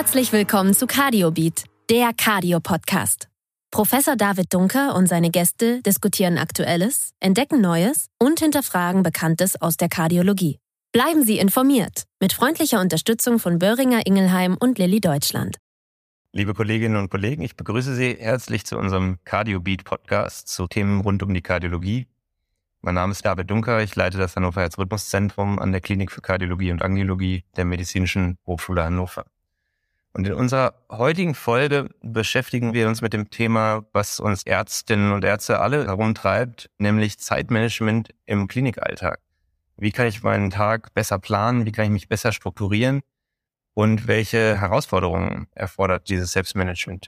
Herzlich 0.00 0.32
willkommen 0.32 0.72
zu 0.72 0.86
CardioBeat, 0.86 1.64
der 1.90 2.12
Cardio-Podcast. 2.16 3.28
Professor 3.70 4.16
David 4.16 4.46
Dunker 4.54 4.94
und 4.94 5.06
seine 5.06 5.30
Gäste 5.30 5.82
diskutieren 5.82 6.38
Aktuelles, 6.38 7.10
entdecken 7.20 7.60
Neues 7.60 8.06
und 8.18 8.40
hinterfragen 8.40 9.02
Bekanntes 9.02 9.60
aus 9.60 9.76
der 9.76 9.90
Kardiologie. 9.90 10.58
Bleiben 10.92 11.22
Sie 11.26 11.38
informiert 11.38 12.04
mit 12.18 12.32
freundlicher 12.32 12.80
Unterstützung 12.80 13.38
von 13.38 13.58
Böhringer 13.58 14.06
Ingelheim 14.06 14.56
und 14.58 14.78
Lilly 14.78 15.02
Deutschland. 15.02 15.58
Liebe 16.32 16.54
Kolleginnen 16.54 16.96
und 16.96 17.10
Kollegen, 17.10 17.42
ich 17.42 17.54
begrüße 17.54 17.94
Sie 17.94 18.16
herzlich 18.18 18.64
zu 18.64 18.78
unserem 18.78 19.18
CardioBeat 19.26 19.84
Podcast 19.84 20.48
zu 20.48 20.66
Themen 20.66 21.02
rund 21.02 21.22
um 21.22 21.34
die 21.34 21.42
Kardiologie. 21.42 22.06
Mein 22.80 22.94
Name 22.94 23.12
ist 23.12 23.26
David 23.26 23.50
Dunker, 23.50 23.82
ich 23.82 23.94
leite 23.94 24.16
das 24.16 24.34
Hannover 24.34 24.62
Herzrhythmuszentrum 24.62 25.58
an 25.58 25.72
der 25.72 25.82
Klinik 25.82 26.10
für 26.10 26.22
Kardiologie 26.22 26.72
und 26.72 26.80
Angiologie 26.80 27.44
der 27.58 27.66
Medizinischen 27.66 28.38
Hochschule 28.46 28.82
Hannover. 28.82 29.26
Und 30.12 30.26
in 30.26 30.34
unserer 30.34 30.74
heutigen 30.90 31.34
Folge 31.34 31.88
beschäftigen 32.02 32.74
wir 32.74 32.88
uns 32.88 33.00
mit 33.00 33.12
dem 33.12 33.30
Thema, 33.30 33.84
was 33.92 34.18
uns 34.18 34.42
Ärztinnen 34.42 35.12
und 35.12 35.24
Ärzte 35.24 35.60
alle 35.60 35.86
herumtreibt, 35.86 36.68
nämlich 36.78 37.18
Zeitmanagement 37.18 38.10
im 38.26 38.48
Klinikalltag. 38.48 39.20
Wie 39.76 39.92
kann 39.92 40.08
ich 40.08 40.22
meinen 40.22 40.50
Tag 40.50 40.92
besser 40.94 41.18
planen? 41.18 41.64
Wie 41.64 41.72
kann 41.72 41.84
ich 41.84 41.90
mich 41.90 42.08
besser 42.08 42.32
strukturieren? 42.32 43.02
Und 43.72 44.08
welche 44.08 44.60
Herausforderungen 44.60 45.46
erfordert 45.54 46.08
dieses 46.08 46.32
Selbstmanagement? 46.32 47.06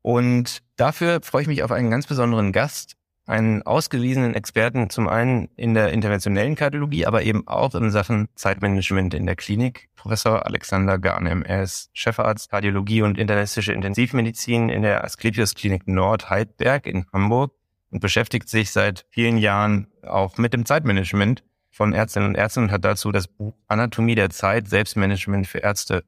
Und 0.00 0.62
dafür 0.76 1.20
freue 1.22 1.42
ich 1.42 1.48
mich 1.48 1.62
auf 1.62 1.70
einen 1.70 1.90
ganz 1.90 2.06
besonderen 2.06 2.52
Gast, 2.52 2.95
einen 3.26 3.62
ausgewiesenen 3.62 4.34
Experten 4.34 4.88
zum 4.88 5.08
einen 5.08 5.48
in 5.56 5.74
der 5.74 5.92
interventionellen 5.92 6.54
Kardiologie, 6.54 7.06
aber 7.06 7.22
eben 7.22 7.46
auch 7.48 7.74
in 7.74 7.90
Sachen 7.90 8.28
Zeitmanagement 8.36 9.14
in 9.14 9.26
der 9.26 9.34
Klinik. 9.34 9.88
Professor 9.96 10.46
Alexander 10.46 10.98
Garnem. 10.98 11.42
Er 11.42 11.64
ist 11.64 11.90
Chefarzt 11.92 12.50
Kardiologie 12.50 13.02
und 13.02 13.18
internistische 13.18 13.72
Intensivmedizin 13.72 14.68
in 14.68 14.82
der 14.82 15.02
Asklepios 15.02 15.54
Klinik 15.54 15.88
Nord 15.88 16.30
Heidberg 16.30 16.86
in 16.86 17.06
Hamburg 17.12 17.52
und 17.90 18.00
beschäftigt 18.00 18.48
sich 18.48 18.70
seit 18.70 19.04
vielen 19.10 19.38
Jahren 19.38 19.88
auch 20.02 20.38
mit 20.38 20.52
dem 20.52 20.64
Zeitmanagement 20.64 21.42
von 21.70 21.92
Ärztinnen 21.92 22.28
und 22.28 22.34
Ärzten 22.36 22.64
und 22.64 22.70
hat 22.70 22.84
dazu 22.84 23.10
das 23.10 23.26
Buch 23.26 23.54
Anatomie 23.66 24.14
der 24.14 24.30
Zeit, 24.30 24.68
Selbstmanagement 24.68 25.48
für 25.48 25.58
Ärzte 25.58 26.04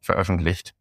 veröffentlicht. 0.00 0.74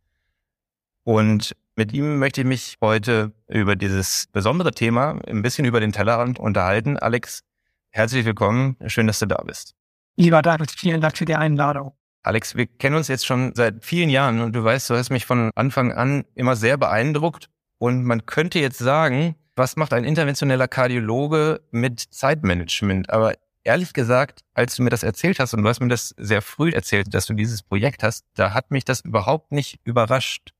Und 1.03 1.55
mit 1.81 1.93
ihm 1.93 2.19
möchte 2.19 2.41
ich 2.41 2.47
mich 2.47 2.75
heute 2.79 3.31
über 3.47 3.75
dieses 3.75 4.27
besondere 4.31 4.71
Thema 4.71 5.19
ein 5.25 5.41
bisschen 5.41 5.65
über 5.65 5.79
den 5.79 5.91
Tellerrand 5.91 6.37
unterhalten. 6.37 6.99
Alex, 6.99 7.41
herzlich 7.89 8.23
willkommen. 8.23 8.77
Schön, 8.85 9.07
dass 9.07 9.17
du 9.17 9.25
da 9.25 9.41
bist. 9.43 9.73
Lieber 10.15 10.43
David, 10.43 10.69
vielen 10.69 11.01
Dank 11.01 11.17
für 11.17 11.25
die 11.25 11.33
Einladung. 11.33 11.93
Alex, 12.21 12.53
wir 12.55 12.67
kennen 12.67 12.97
uns 12.97 13.07
jetzt 13.07 13.25
schon 13.25 13.55
seit 13.55 13.83
vielen 13.83 14.11
Jahren 14.11 14.41
und 14.41 14.53
du 14.53 14.63
weißt, 14.63 14.91
du 14.91 14.93
hast 14.93 15.09
mich 15.09 15.25
von 15.25 15.49
Anfang 15.55 15.91
an 15.91 16.23
immer 16.35 16.55
sehr 16.55 16.77
beeindruckt. 16.77 17.49
Und 17.79 18.03
man 18.03 18.27
könnte 18.27 18.59
jetzt 18.59 18.77
sagen, 18.77 19.33
was 19.55 19.75
macht 19.75 19.91
ein 19.93 20.03
interventioneller 20.03 20.67
Kardiologe 20.67 21.61
mit 21.71 21.99
Zeitmanagement? 21.99 23.09
Aber 23.09 23.33
ehrlich 23.63 23.93
gesagt, 23.93 24.41
als 24.53 24.75
du 24.75 24.83
mir 24.83 24.91
das 24.91 25.01
erzählt 25.01 25.39
hast, 25.39 25.55
und 25.55 25.63
du 25.63 25.69
hast 25.69 25.79
mir 25.79 25.87
das 25.87 26.13
sehr 26.15 26.43
früh 26.43 26.69
erzählt, 26.69 27.11
dass 27.15 27.25
du 27.25 27.33
dieses 27.33 27.63
Projekt 27.63 28.03
hast, 28.03 28.27
da 28.35 28.53
hat 28.53 28.69
mich 28.69 28.85
das 28.85 29.01
überhaupt 29.01 29.51
nicht 29.51 29.79
überrascht. 29.83 30.53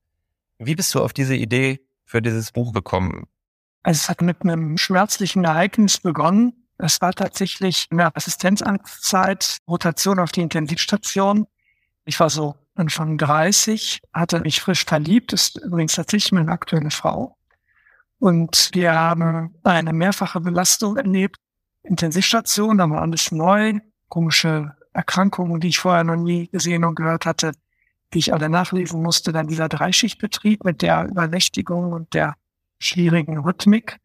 Wie 0.66 0.74
bist 0.74 0.94
du 0.94 1.00
auf 1.00 1.12
diese 1.12 1.34
Idee 1.34 1.80
für 2.04 2.22
dieses 2.22 2.52
Buch 2.52 2.72
gekommen? 2.72 3.26
Also 3.82 3.98
es 3.98 4.08
hat 4.08 4.22
mit 4.22 4.42
einem 4.42 4.76
schmerzlichen 4.78 5.44
Ereignis 5.44 5.98
begonnen. 5.98 6.66
Es 6.78 7.00
war 7.00 7.12
tatsächlich 7.12 7.88
eine 7.90 8.14
Assistenzamtszeit, 8.14 9.58
Rotation 9.68 10.18
auf 10.18 10.32
die 10.32 10.42
Intensivstation. 10.42 11.46
Ich 12.04 12.18
war 12.20 12.30
so 12.30 12.54
Anfang 12.74 13.18
30, 13.18 14.00
hatte 14.12 14.40
mich 14.40 14.60
frisch 14.60 14.84
verliebt, 14.84 15.32
ist 15.32 15.58
übrigens 15.58 15.94
tatsächlich 15.94 16.32
meine 16.32 16.52
aktuelle 16.52 16.90
Frau. 16.90 17.36
Und 18.18 18.70
wir 18.72 18.92
haben 18.92 19.54
eine 19.64 19.92
mehrfache 19.92 20.40
Belastung 20.40 20.96
erlebt. 20.96 21.36
Intensivstation, 21.82 22.78
da 22.78 22.88
war 22.88 23.02
alles 23.02 23.32
neu, 23.32 23.80
komische 24.08 24.76
Erkrankungen, 24.92 25.60
die 25.60 25.68
ich 25.68 25.78
vorher 25.80 26.04
noch 26.04 26.16
nie 26.16 26.48
gesehen 26.48 26.84
und 26.84 26.94
gehört 26.94 27.26
hatte 27.26 27.52
die 28.12 28.18
ich 28.18 28.32
alle 28.32 28.48
nachlesen 28.48 29.02
musste, 29.02 29.32
dann 29.32 29.46
dieser 29.46 29.68
Dreischichtbetrieb 29.68 30.64
mit 30.64 30.82
der 30.82 31.06
Übernächtigung 31.06 31.92
und 31.92 32.14
der 32.14 32.34
schwierigen 32.78 33.38
Rhythmik. 33.38 33.98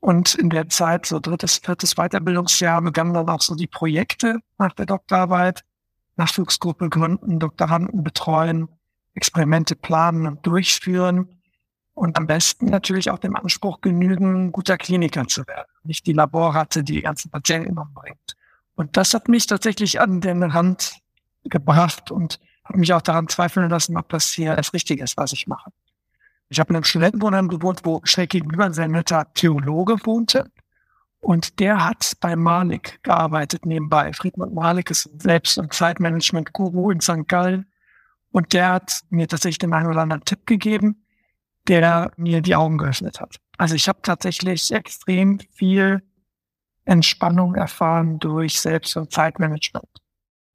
Und 0.00 0.34
in 0.34 0.50
der 0.50 0.68
Zeit, 0.68 1.06
so 1.06 1.20
drittes, 1.20 1.58
viertes 1.58 1.94
Weiterbildungsjahr, 1.94 2.82
begannen 2.82 3.14
dann 3.14 3.28
auch 3.28 3.40
so 3.40 3.54
die 3.54 3.66
Projekte 3.66 4.40
nach 4.58 4.72
der 4.74 4.86
Doktorarbeit, 4.86 5.64
Nachwuchsgruppe 6.16 6.90
gründen, 6.90 7.38
Doktoranden 7.38 8.04
betreuen, 8.04 8.68
Experimente 9.14 9.76
planen 9.76 10.26
und 10.26 10.46
durchführen 10.46 11.40
und 11.94 12.18
am 12.18 12.26
besten 12.26 12.66
natürlich 12.66 13.10
auch 13.10 13.18
dem 13.18 13.36
Anspruch 13.36 13.80
genügen, 13.80 14.52
guter 14.52 14.76
Kliniker 14.76 15.26
zu 15.26 15.46
werden, 15.46 15.68
nicht 15.84 16.06
die 16.06 16.12
Laborratte, 16.12 16.82
die 16.82 16.94
die 16.94 17.02
ganzen 17.02 17.30
Patienten 17.30 17.78
umbringt. 17.78 18.36
Und 18.74 18.96
das 18.96 19.14
hat 19.14 19.28
mich 19.28 19.46
tatsächlich 19.46 20.00
an 20.00 20.20
den 20.20 20.42
Rand 20.42 20.96
gebracht 21.44 22.10
und 22.10 22.40
habe 22.64 22.78
mich 22.78 22.92
auch 22.92 23.02
daran 23.02 23.28
zweifeln 23.28 23.68
lassen, 23.68 23.96
ob 23.96 24.08
das 24.08 24.32
hier 24.32 24.56
das 24.56 24.72
Richtige 24.72 25.04
ist, 25.04 25.16
was 25.16 25.32
ich 25.32 25.46
mache. 25.46 25.70
Ich 26.48 26.60
habe 26.60 26.70
in 26.70 26.76
einem 26.76 26.84
Studentenwohnheim 26.84 27.48
gewohnt, 27.48 27.80
wo 27.84 28.00
schräg 28.04 28.30
gegenüber 28.30 28.66
ein 28.66 28.90
netter 28.90 29.32
Theologe 29.34 29.96
wohnte. 30.04 30.50
Und 31.20 31.58
der 31.58 31.84
hat 31.84 32.12
bei 32.20 32.36
Malik 32.36 33.02
gearbeitet 33.02 33.64
nebenbei. 33.64 34.12
Friedmund 34.12 34.54
Malik 34.54 34.90
ist 34.90 35.08
selbst 35.20 35.58
ein 35.58 35.70
Zeitmanagement-Guru 35.70 36.90
in 36.90 37.00
St. 37.00 37.26
Gallen. 37.28 37.66
Und 38.30 38.52
der 38.52 38.68
hat 38.68 39.00
mir 39.08 39.26
tatsächlich 39.26 39.58
den 39.58 39.72
einen 39.72 39.88
oder 39.88 40.02
anderen 40.02 40.24
Tipp 40.24 40.46
gegeben, 40.46 41.06
der 41.66 42.12
mir 42.16 42.42
die 42.42 42.54
Augen 42.54 42.76
geöffnet 42.76 43.20
hat. 43.20 43.36
Also 43.56 43.74
ich 43.74 43.88
habe 43.88 44.00
tatsächlich 44.02 44.70
extrem 44.70 45.38
viel 45.52 46.02
Entspannung 46.84 47.54
erfahren 47.54 48.18
durch 48.18 48.60
Selbst- 48.60 48.96
und 48.96 49.12
Zeitmanagement. 49.12 49.88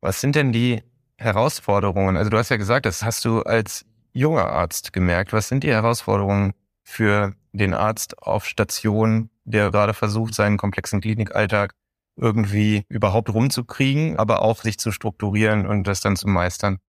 Was 0.02 0.22
sind 0.22 0.36
denn 0.36 0.52
die 0.52 0.84
Herausforderungen? 1.20 2.18
Also 2.18 2.30
du 2.30 2.38
hast 2.38 2.50
ja 2.50 2.58
gesagt, 2.58 2.86
das 2.86 3.04
hast 3.04 3.26
du 3.26 3.42
als 3.42 3.86
junger 4.14 4.50
Arzt 4.50 4.94
gemerkt. 4.94 5.34
Was 5.34 5.48
sind 5.48 5.64
die 5.64 5.72
Herausforderungen 5.72 6.54
für 6.84 7.34
den 7.52 7.74
Arzt 7.74 8.18
auf 8.20 8.46
Station, 8.46 9.30
der 9.44 9.72
gerade 9.72 9.94
versucht, 9.94 10.34
seinen 10.34 10.58
komplexen 10.58 11.02
Klinikalltag 11.02 11.74
irgendwie 12.16 12.86
überhaupt 12.90 13.30
rumzukriegen, 13.34 14.18
aber 14.18 14.42
auch 14.42 14.62
sich 14.62 14.78
zu 14.78 14.92
strukturieren 14.92 15.66
und 15.66 15.86
das 15.86 16.02
dann 16.02 16.16
zu 16.16 16.28
meistern? 16.28 16.80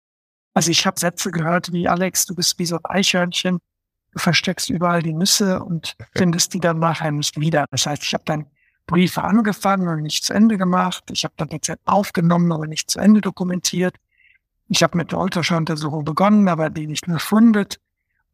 Also 0.54 0.70
ich 0.70 0.86
habe 0.86 0.98
Sätze 0.98 1.30
gehört 1.30 1.72
wie 1.72 1.88
Alex, 1.88 2.26
du 2.26 2.34
bist 2.34 2.58
wie 2.58 2.66
so 2.66 2.76
ein 2.76 2.84
Eichhörnchen, 2.84 3.58
du 4.12 4.18
versteckst 4.18 4.70
überall 4.70 5.02
die 5.02 5.12
Nüsse 5.12 5.62
und 5.62 5.96
findest 6.16 6.54
die 6.54 6.60
dann 6.60 6.78
nachher 6.78 7.12
nicht 7.12 7.38
wieder. 7.38 7.66
Das 7.70 7.86
heißt, 7.86 8.02
ich 8.02 8.14
habe 8.14 8.24
dann 8.26 8.46
Briefe 8.86 9.22
angefangen 9.22 9.86
und 9.86 10.02
nicht 10.02 10.24
zu 10.24 10.34
Ende 10.34 10.58
gemacht. 10.58 11.04
Ich 11.12 11.22
habe 11.24 11.34
dann 11.36 11.48
Patienten 11.48 11.86
aufgenommen, 11.86 12.50
aber 12.50 12.66
nicht 12.66 12.90
zu 12.90 12.98
Ende 12.98 13.20
dokumentiert. 13.20 13.96
Ich 14.72 14.84
habe 14.84 14.96
mit 14.96 15.10
der 15.10 15.18
Ultraschalluntersuchung 15.18 16.04
begonnen, 16.04 16.48
aber 16.48 16.70
die 16.70 16.86
nicht 16.86 17.04
gefunden 17.06 17.66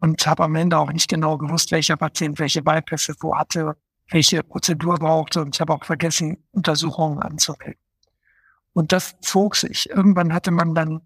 und 0.00 0.26
habe 0.26 0.44
am 0.44 0.54
Ende 0.54 0.76
auch 0.76 0.92
nicht 0.92 1.08
genau 1.08 1.38
gewusst, 1.38 1.72
welcher 1.72 1.96
Patient 1.96 2.38
welche 2.38 2.62
Bypässe 2.62 3.14
wo 3.20 3.34
hatte, 3.34 3.74
welche 4.10 4.42
Prozedur 4.42 4.96
brauchte 4.96 5.40
und 5.40 5.56
ich 5.56 5.60
habe 5.62 5.72
auch 5.72 5.82
vergessen, 5.82 6.44
Untersuchungen 6.50 7.20
anzumelden. 7.20 7.80
Und 8.74 8.92
das 8.92 9.16
zog 9.22 9.56
sich. 9.56 9.88
Irgendwann 9.88 10.34
hatte 10.34 10.50
man 10.50 10.74
dann 10.74 11.00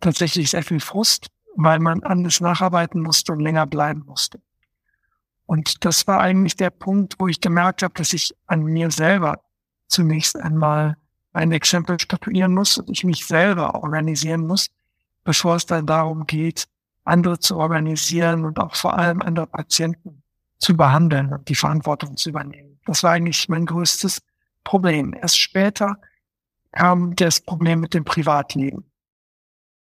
tatsächlich 0.00 0.50
sehr 0.50 0.64
viel 0.64 0.80
Frust, 0.80 1.28
weil 1.54 1.78
man 1.78 2.02
alles 2.02 2.40
nacharbeiten 2.40 3.00
musste 3.00 3.34
und 3.34 3.40
länger 3.40 3.68
bleiben 3.68 4.02
musste. 4.04 4.40
Und 5.46 5.84
das 5.84 6.08
war 6.08 6.20
eigentlich 6.20 6.56
der 6.56 6.70
Punkt, 6.70 7.14
wo 7.20 7.28
ich 7.28 7.40
gemerkt 7.40 7.84
habe, 7.84 7.94
dass 7.94 8.12
ich 8.12 8.34
an 8.48 8.64
mir 8.64 8.90
selber 8.90 9.44
zunächst 9.86 10.36
einmal 10.36 10.96
ein 11.36 11.52
Exempel 11.52 12.00
statuieren 12.00 12.54
muss 12.54 12.78
und 12.78 12.90
ich 12.90 13.04
mich 13.04 13.26
selber 13.26 13.74
organisieren 13.74 14.46
muss, 14.46 14.68
bevor 15.22 15.56
es 15.56 15.66
dann 15.66 15.86
darum 15.86 16.26
geht, 16.26 16.66
andere 17.04 17.38
zu 17.38 17.56
organisieren 17.56 18.44
und 18.44 18.58
auch 18.58 18.74
vor 18.74 18.98
allem 18.98 19.20
andere 19.22 19.46
Patienten 19.46 20.22
zu 20.58 20.76
behandeln 20.76 21.32
und 21.32 21.48
die 21.48 21.54
Verantwortung 21.54 22.16
zu 22.16 22.30
übernehmen. 22.30 22.80
Das 22.86 23.02
war 23.02 23.12
eigentlich 23.12 23.48
mein 23.48 23.66
größtes 23.66 24.22
Problem. 24.64 25.14
Erst 25.14 25.38
später 25.38 25.96
kam 26.72 27.14
das 27.14 27.40
Problem 27.40 27.80
mit 27.80 27.94
dem 27.94 28.04
Privatleben. 28.04 28.84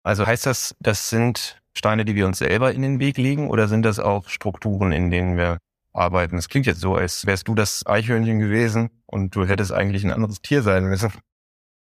Also 0.02 0.26
heißt 0.26 0.46
das, 0.46 0.74
das 0.80 1.08
sind 1.08 1.60
Steine, 1.72 2.04
die 2.04 2.14
wir 2.14 2.26
uns 2.26 2.38
selber 2.38 2.72
in 2.72 2.82
den 2.82 3.00
Weg 3.00 3.16
legen 3.16 3.48
oder 3.48 3.68
sind 3.68 3.82
das 3.82 3.98
auch 3.98 4.28
Strukturen, 4.28 4.92
in 4.92 5.10
denen 5.10 5.36
wir 5.36 5.58
arbeiten? 5.92 6.36
Es 6.36 6.48
klingt 6.48 6.66
jetzt 6.66 6.80
so, 6.80 6.94
als 6.94 7.26
wärst 7.26 7.48
du 7.48 7.54
das 7.54 7.86
Eichhörnchen 7.86 8.38
gewesen 8.38 8.90
und 9.06 9.34
du 9.34 9.46
hättest 9.46 9.72
eigentlich 9.72 10.04
ein 10.04 10.12
anderes 10.12 10.40
Tier 10.42 10.62
sein 10.62 10.84
müssen. 10.84 11.12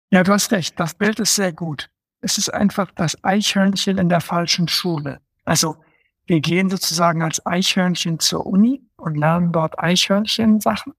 Ja, 0.10 0.24
du 0.24 0.32
hast 0.32 0.52
recht. 0.52 0.80
Das 0.80 0.94
Bild 0.94 1.20
ist 1.20 1.36
sehr 1.36 1.52
gut. 1.52 1.90
Es 2.22 2.38
ist 2.38 2.50
einfach 2.50 2.92
das 2.96 3.22
Eichhörnchen 3.24 3.98
in 3.98 4.08
der 4.08 4.22
falschen 4.22 4.70
Schule. 4.70 5.20
Also 5.44 5.76
wir 6.26 6.40
gehen 6.40 6.70
sozusagen 6.70 7.22
als 7.24 7.46
Eichhörnchen 7.46 8.20
zur 8.20 8.46
Uni 8.46 8.82
und 8.96 9.16
lernen 9.16 9.52
dort 9.52 9.78
Eichhörnchen-Sachen 9.80 10.94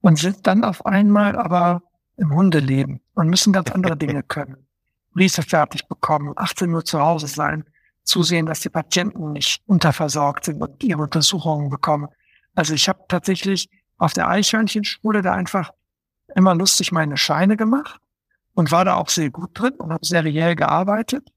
und 0.00 0.18
sind 0.18 0.46
dann 0.46 0.64
auf 0.64 0.84
einmal 0.86 1.36
aber 1.36 1.82
im 2.16 2.34
Hundeleben 2.34 3.00
und 3.14 3.28
müssen 3.28 3.52
ganz 3.52 3.70
andere 3.70 3.96
Dinge 3.96 4.24
können. 4.24 4.56
Briefe 5.12 5.42
fertig 5.42 5.86
bekommen, 5.88 6.32
18 6.36 6.74
Uhr 6.74 6.84
zu 6.84 7.00
Hause 7.00 7.28
sein, 7.28 7.64
zusehen, 8.02 8.46
dass 8.46 8.60
die 8.60 8.68
Patienten 8.68 9.32
nicht 9.32 9.62
unterversorgt 9.66 10.46
sind 10.46 10.60
und 10.60 10.82
ihre 10.82 11.02
Untersuchungen 11.02 11.70
bekommen. 11.70 12.08
Also 12.54 12.74
ich 12.74 12.88
habe 12.88 13.04
tatsächlich 13.08 13.70
auf 13.98 14.12
der 14.12 14.28
Eichhörnchenschule 14.28 15.22
da 15.22 15.32
einfach 15.32 15.70
immer 16.34 16.54
lustig 16.54 16.92
meine 16.92 17.16
Scheine 17.16 17.56
gemacht 17.56 18.00
und 18.56 18.72
war 18.72 18.84
da 18.84 18.94
auch 18.94 19.10
sehr 19.10 19.30
gut 19.30 19.50
drin 19.52 19.74
und 19.74 19.92
habe 19.92 20.04
seriell 20.04 20.56
gearbeitet. 20.56 21.28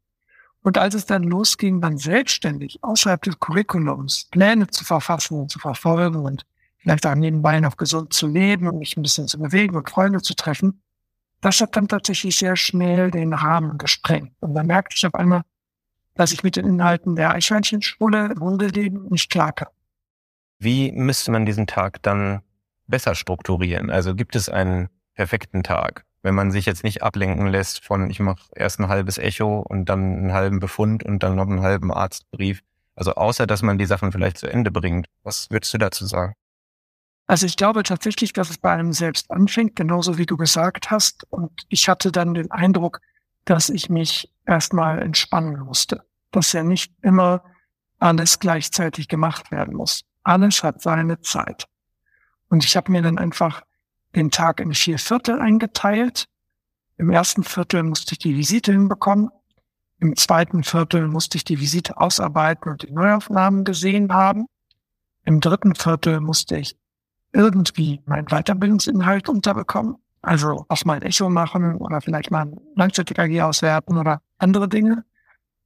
Und 0.61 0.77
als 0.77 0.95
es 0.95 1.05
dann 1.05 1.23
losging, 1.23 1.81
dann 1.81 1.97
selbstständig 1.97 2.79
außerhalb 2.81 3.21
des 3.21 3.39
Curriculums 3.39 4.27
Pläne 4.31 4.67
zu 4.67 4.83
verfassen 4.83 5.39
und 5.41 5.51
zu 5.51 5.59
verfolgen 5.59 6.15
und 6.15 6.45
vielleicht 6.77 7.05
auch 7.05 7.15
nebenbei 7.15 7.59
noch 7.59 7.77
gesund 7.77 8.13
zu 8.13 8.25
leben 8.25 8.67
und 8.67 8.79
mich 8.79 8.95
ein 8.95 9.01
bisschen 9.01 9.27
zu 9.27 9.37
bewegen 9.37 9.75
und 9.75 9.89
Freunde 9.89 10.21
zu 10.21 10.33
treffen, 10.33 10.81
das 11.41 11.59
hat 11.59 11.75
dann 11.75 11.87
tatsächlich 11.87 12.37
sehr 12.37 12.55
schnell 12.55 13.11
den 13.11 13.33
Rahmen 13.33 13.77
gesprengt. 13.77 14.31
Und 14.39 14.53
dann 14.55 14.67
merkte 14.67 14.95
ich 14.97 15.05
auf 15.05 15.15
einmal, 15.15 15.43
dass 16.15 16.31
ich 16.31 16.43
mit 16.43 16.55
den 16.55 16.65
Inhalten 16.65 17.15
der 17.15 17.31
Eichhörnchenschule 17.31 18.31
im 18.33 18.39
Hundeleben 18.39 19.07
nicht 19.09 19.29
klarkam. 19.29 19.69
Wie 20.57 20.91
müsste 20.93 21.31
man 21.31 21.45
diesen 21.45 21.67
Tag 21.67 22.01
dann 22.01 22.41
besser 22.87 23.13
strukturieren? 23.13 23.89
Also 23.89 24.15
gibt 24.15 24.35
es 24.35 24.49
einen 24.49 24.89
perfekten 25.15 25.63
Tag? 25.63 26.05
Wenn 26.21 26.35
man 26.35 26.51
sich 26.51 26.65
jetzt 26.65 26.83
nicht 26.83 27.01
ablenken 27.01 27.47
lässt 27.47 27.83
von, 27.83 28.09
ich 28.09 28.19
mache 28.19 28.43
erst 28.55 28.79
ein 28.79 28.89
halbes 28.89 29.17
Echo 29.17 29.59
und 29.59 29.85
dann 29.85 30.17
einen 30.17 30.33
halben 30.33 30.59
Befund 30.59 31.03
und 31.03 31.23
dann 31.23 31.35
noch 31.35 31.47
einen 31.47 31.61
halben 31.61 31.93
Arztbrief. 31.93 32.61
Also 32.95 33.15
außer, 33.15 33.47
dass 33.47 33.61
man 33.61 33.77
die 33.77 33.85
Sachen 33.85 34.11
vielleicht 34.11 34.37
zu 34.37 34.47
Ende 34.47 34.71
bringt. 34.71 35.07
Was 35.23 35.49
würdest 35.49 35.73
du 35.73 35.77
dazu 35.77 36.05
sagen? 36.05 36.33
Also 37.27 37.45
ich 37.45 37.55
glaube 37.55 37.83
tatsächlich, 37.83 38.33
dass 38.33 38.49
es 38.49 38.57
bei 38.57 38.71
einem 38.71 38.91
selbst 38.91 39.29
anfängt, 39.31 39.75
genauso 39.75 40.17
wie 40.17 40.25
du 40.25 40.35
gesagt 40.35 40.91
hast. 40.91 41.25
Und 41.29 41.51
ich 41.69 41.87
hatte 41.87 42.11
dann 42.11 42.33
den 42.33 42.51
Eindruck, 42.51 42.99
dass 43.45 43.69
ich 43.69 43.89
mich 43.89 44.33
erstmal 44.45 45.01
entspannen 45.01 45.59
musste. 45.59 46.03
Dass 46.31 46.51
ja 46.53 46.63
nicht 46.63 46.91
immer 47.01 47.43
alles 47.99 48.39
gleichzeitig 48.39 49.07
gemacht 49.07 49.51
werden 49.51 49.75
muss. 49.75 50.05
Alles 50.23 50.63
hat 50.63 50.81
seine 50.81 51.21
Zeit. 51.21 51.67
Und 52.49 52.65
ich 52.65 52.75
habe 52.75 52.91
mir 52.91 53.01
dann 53.01 53.17
einfach 53.17 53.61
den 54.15 54.31
Tag 54.31 54.59
in 54.59 54.73
vier 54.73 54.99
Viertel 54.99 55.39
eingeteilt. 55.39 56.25
Im 56.97 57.09
ersten 57.11 57.43
Viertel 57.43 57.83
musste 57.83 58.13
ich 58.13 58.19
die 58.19 58.35
Visite 58.35 58.71
hinbekommen. 58.71 59.29
Im 59.99 60.15
zweiten 60.15 60.63
Viertel 60.63 61.07
musste 61.07 61.37
ich 61.37 61.43
die 61.43 61.59
Visite 61.59 61.97
ausarbeiten 61.97 62.71
und 62.71 62.83
die 62.83 62.91
Neuaufnahmen 62.91 63.63
gesehen 63.63 64.13
haben. 64.13 64.47
Im 65.25 65.41
dritten 65.41 65.75
Viertel 65.75 66.21
musste 66.21 66.57
ich 66.57 66.77
irgendwie 67.33 68.01
meinen 68.05 68.27
Weiterbildungsinhalt 68.27 69.29
unterbekommen. 69.29 69.97
Also 70.21 70.65
auch 70.67 70.85
mal 70.85 70.95
ein 70.95 71.01
Echo 71.03 71.29
machen 71.29 71.75
oder 71.75 72.01
vielleicht 72.01 72.31
mal 72.31 72.41
ein 72.41 72.59
Langzeit-EKG 72.75 73.41
auswerten 73.41 73.97
oder 73.97 74.21
andere 74.37 74.67
Dinge. 74.67 75.05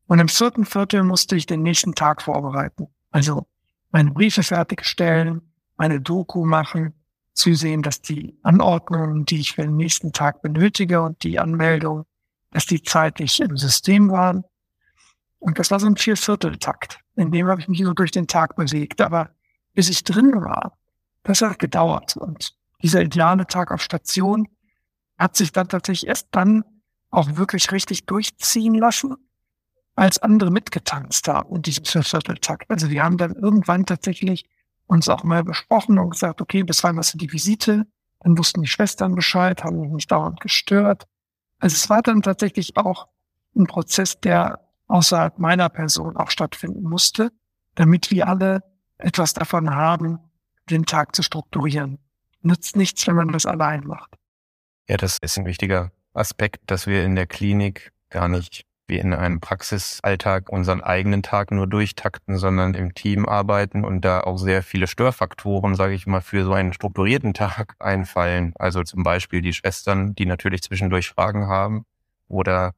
Und 0.07 0.19
im 0.19 0.27
vierten 0.27 0.65
Viertel 0.65 1.03
musste 1.03 1.35
ich 1.35 1.45
den 1.45 1.63
nächsten 1.63 1.95
Tag 1.95 2.21
vorbereiten. 2.21 2.87
Also 3.11 3.47
meine 3.91 4.11
Briefe 4.11 4.43
fertigstellen, 4.43 5.41
meine 5.77 6.01
Doku 6.01 6.45
machen, 6.45 6.93
zusehen, 7.33 7.81
dass 7.81 8.01
die 8.01 8.37
Anordnungen, 8.43 9.25
die 9.25 9.39
ich 9.39 9.53
für 9.53 9.63
den 9.63 9.75
nächsten 9.75 10.13
Tag 10.13 10.41
benötige 10.41 11.01
und 11.01 11.23
die 11.23 11.39
Anmeldung, 11.39 12.05
dass 12.51 12.65
die 12.65 12.81
zeitlich 12.81 13.39
im 13.39 13.57
System 13.57 14.11
waren. 14.11 14.43
Und 15.39 15.59
das 15.59 15.71
war 15.71 15.79
so 15.79 15.87
ein 15.87 15.97
Viervierteltakt. 15.97 16.99
In 17.15 17.31
dem 17.31 17.47
habe 17.47 17.59
ich 17.59 17.67
mich 17.67 17.83
so 17.83 17.93
durch 17.93 18.11
den 18.11 18.27
Tag 18.27 18.55
bewegt. 18.55 19.01
Aber 19.01 19.31
bis 19.73 19.89
ich 19.89 20.03
drin 20.03 20.33
war, 20.35 20.77
das 21.23 21.41
hat 21.41 21.59
gedauert. 21.59 22.15
Und 22.15 22.55
dieser 22.81 23.01
ideale 23.01 23.47
Tag 23.47 23.71
auf 23.71 23.81
Station 23.81 24.47
hat 25.17 25.35
sich 25.35 25.51
dann 25.51 25.67
tatsächlich 25.67 26.07
erst 26.07 26.27
dann 26.31 26.63
auch 27.09 27.35
wirklich 27.35 27.71
richtig 27.71 28.05
durchziehen 28.05 28.75
lassen, 28.75 29.15
als 29.95 30.19
andere 30.19 30.51
mitgetanzt 30.51 31.27
haben 31.27 31.55
in 31.55 31.61
diesem 31.61 31.85
Viervierteltakt. 31.85 32.69
Also 32.69 32.89
wir 32.89 33.03
haben 33.03 33.17
dann 33.17 33.33
irgendwann 33.33 33.85
tatsächlich 33.85 34.45
uns 34.93 35.09
auch 35.09 35.23
mal 35.23 35.43
besprochen 35.43 35.97
und 35.97 36.11
gesagt, 36.11 36.39
okay, 36.39 36.63
bis 36.63 36.83
wann 36.83 36.97
hast 36.97 37.13
du 37.13 37.17
die 37.17 37.31
Visite? 37.31 37.85
Dann 38.19 38.37
wussten 38.37 38.61
die 38.61 38.67
Schwestern 38.67 39.15
Bescheid, 39.15 39.63
haben 39.63 39.81
mich 39.81 39.91
nicht 39.91 40.11
dauernd 40.11 40.39
gestört. 40.39 41.07
Also 41.59 41.75
es 41.75 41.89
war 41.89 42.01
dann 42.01 42.21
tatsächlich 42.21 42.77
auch 42.77 43.07
ein 43.55 43.65
Prozess, 43.65 44.19
der 44.19 44.59
außerhalb 44.87 45.39
meiner 45.39 45.69
Person 45.69 46.15
auch 46.15 46.29
stattfinden 46.29 46.83
musste, 46.83 47.31
damit 47.75 48.11
wir 48.11 48.27
alle 48.27 48.63
etwas 48.97 49.33
davon 49.33 49.73
haben, 49.73 50.19
den 50.69 50.85
Tag 50.85 51.15
zu 51.15 51.23
strukturieren. 51.23 51.97
Nützt 52.41 52.75
nichts, 52.75 53.07
wenn 53.07 53.15
man 53.15 53.29
das 53.29 53.45
allein 53.45 53.85
macht. 53.85 54.15
Ja, 54.87 54.97
das 54.97 55.17
ist 55.17 55.37
ein 55.37 55.45
wichtiger 55.45 55.91
Aspekt, 56.13 56.69
dass 56.69 56.85
wir 56.85 57.03
in 57.03 57.15
der 57.15 57.25
Klinik 57.27 57.93
gar 58.09 58.27
nicht 58.27 58.65
wie 58.87 58.97
in 58.99 59.13
einem 59.13 59.39
Praxisalltag 59.39 60.49
unseren 60.49 60.81
eigenen 60.81 61.23
Tag 61.23 61.51
nur 61.51 61.67
durchtakten, 61.67 62.37
sondern 62.37 62.73
im 62.73 62.93
Team 62.93 63.27
arbeiten 63.27 63.85
und 63.85 64.01
da 64.01 64.21
auch 64.21 64.37
sehr 64.37 64.61
viele 64.61 64.87
Störfaktoren, 64.87 65.75
sage 65.75 65.93
ich 65.93 66.05
mal, 66.05 66.21
für 66.21 66.43
so 66.43 66.53
einen 66.53 66.73
strukturierten 66.73 67.33
Tag 67.33 67.75
einfallen. 67.79 68.53
Also 68.57 68.83
zum 68.83 69.03
Beispiel 69.03 69.41
die 69.41 69.53
Schwestern, 69.53 70.15
die 70.15 70.25
natürlich 70.25 70.63
zwischendurch 70.63 71.09
Fragen 71.09 71.47
haben 71.47 71.85
oder 72.27 72.73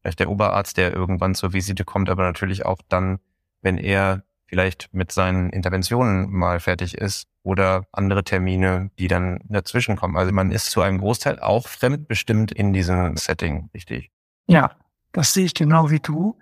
vielleicht 0.00 0.20
der 0.20 0.30
Oberarzt, 0.30 0.76
der 0.76 0.92
irgendwann 0.92 1.34
zur 1.34 1.52
Visite 1.52 1.84
kommt, 1.84 2.10
aber 2.10 2.22
natürlich 2.22 2.64
auch 2.64 2.80
dann, 2.88 3.18
wenn 3.60 3.76
er 3.76 4.22
vielleicht 4.46 4.92
mit 4.92 5.12
seinen 5.12 5.50
Interventionen 5.50 6.30
mal 6.30 6.58
fertig 6.58 6.96
ist 6.96 7.28
oder 7.42 7.86
andere 7.92 8.24
Termine, 8.24 8.90
die 8.98 9.06
dann 9.06 9.40
dazwischen 9.44 9.96
kommen. 9.96 10.16
Also 10.16 10.32
man 10.32 10.50
ist 10.50 10.70
zu 10.70 10.80
einem 10.80 10.98
Großteil 10.98 11.38
auch 11.38 11.68
fremdbestimmt 11.68 12.50
in 12.50 12.72
diesem 12.72 13.16
Setting, 13.16 13.70
richtig? 13.74 14.10
Ja, 14.48 14.72
das 15.12 15.32
sehe 15.32 15.46
ich 15.46 15.54
genau 15.54 15.90
wie 15.90 16.00
du. 16.00 16.38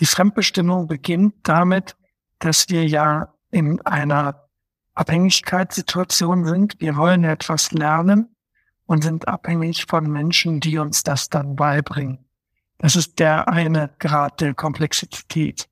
Die 0.00 0.06
Fremdbestimmung 0.06 0.86
beginnt 0.86 1.34
damit, 1.42 1.96
dass 2.38 2.68
wir 2.68 2.86
ja 2.86 3.34
in 3.50 3.80
einer 3.82 4.48
Abhängigkeitssituation 4.94 6.44
sind. 6.44 6.80
Wir 6.80 6.96
wollen 6.96 7.24
etwas 7.24 7.72
lernen 7.72 8.34
und 8.86 9.02
sind 9.02 9.28
abhängig 9.28 9.86
von 9.86 10.10
Menschen, 10.10 10.60
die 10.60 10.78
uns 10.78 11.02
das 11.02 11.28
dann 11.28 11.56
beibringen. 11.56 12.24
Das 12.78 12.96
ist 12.96 13.18
der 13.18 13.48
eine 13.48 13.90
Grad 13.98 14.40
der 14.40 14.54
Komplexität. 14.54 15.68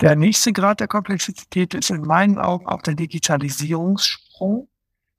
Der 0.00 0.16
nächste 0.16 0.52
Grad 0.52 0.80
der 0.80 0.88
Komplexität 0.88 1.74
ist 1.74 1.90
in 1.90 2.02
meinen 2.02 2.38
Augen 2.38 2.66
auch 2.66 2.82
der 2.82 2.94
Digitalisierungssprung. 2.94 4.68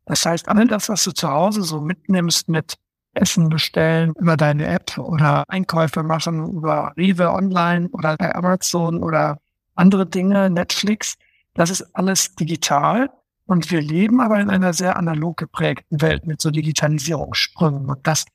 Das 0.05 0.25
heißt, 0.25 0.49
all 0.49 0.67
das, 0.67 0.89
was 0.89 1.03
du 1.05 1.11
zu 1.11 1.29
Hause 1.29 1.63
so 1.63 1.79
mitnimmst 1.79 2.49
mit 2.49 2.75
Essen 3.13 3.49
bestellen 3.49 4.13
über 4.19 4.37
deine 4.37 4.65
App 4.65 4.97
oder 4.97 5.43
Einkäufe 5.47 6.03
machen 6.03 6.51
über 6.51 6.93
Rewe 6.97 7.31
Online 7.31 7.89
oder 7.91 8.17
bei 8.17 8.33
Amazon 8.33 9.03
oder 9.03 9.39
andere 9.75 10.05
Dinge, 10.05 10.49
Netflix, 10.49 11.15
das 11.53 11.69
ist 11.69 11.95
alles 11.95 12.35
digital. 12.35 13.09
Und 13.45 13.71
wir 13.71 13.81
leben 13.81 14.21
aber 14.21 14.39
in 14.39 14.49
einer 14.49 14.73
sehr 14.73 14.95
analog 14.95 15.37
geprägten 15.37 16.01
Welt 16.01 16.25
mit 16.25 16.41
so 16.41 16.49
Digitalisierungssprüngen. 16.49 17.89
Und 17.89 18.07
das 18.07 18.25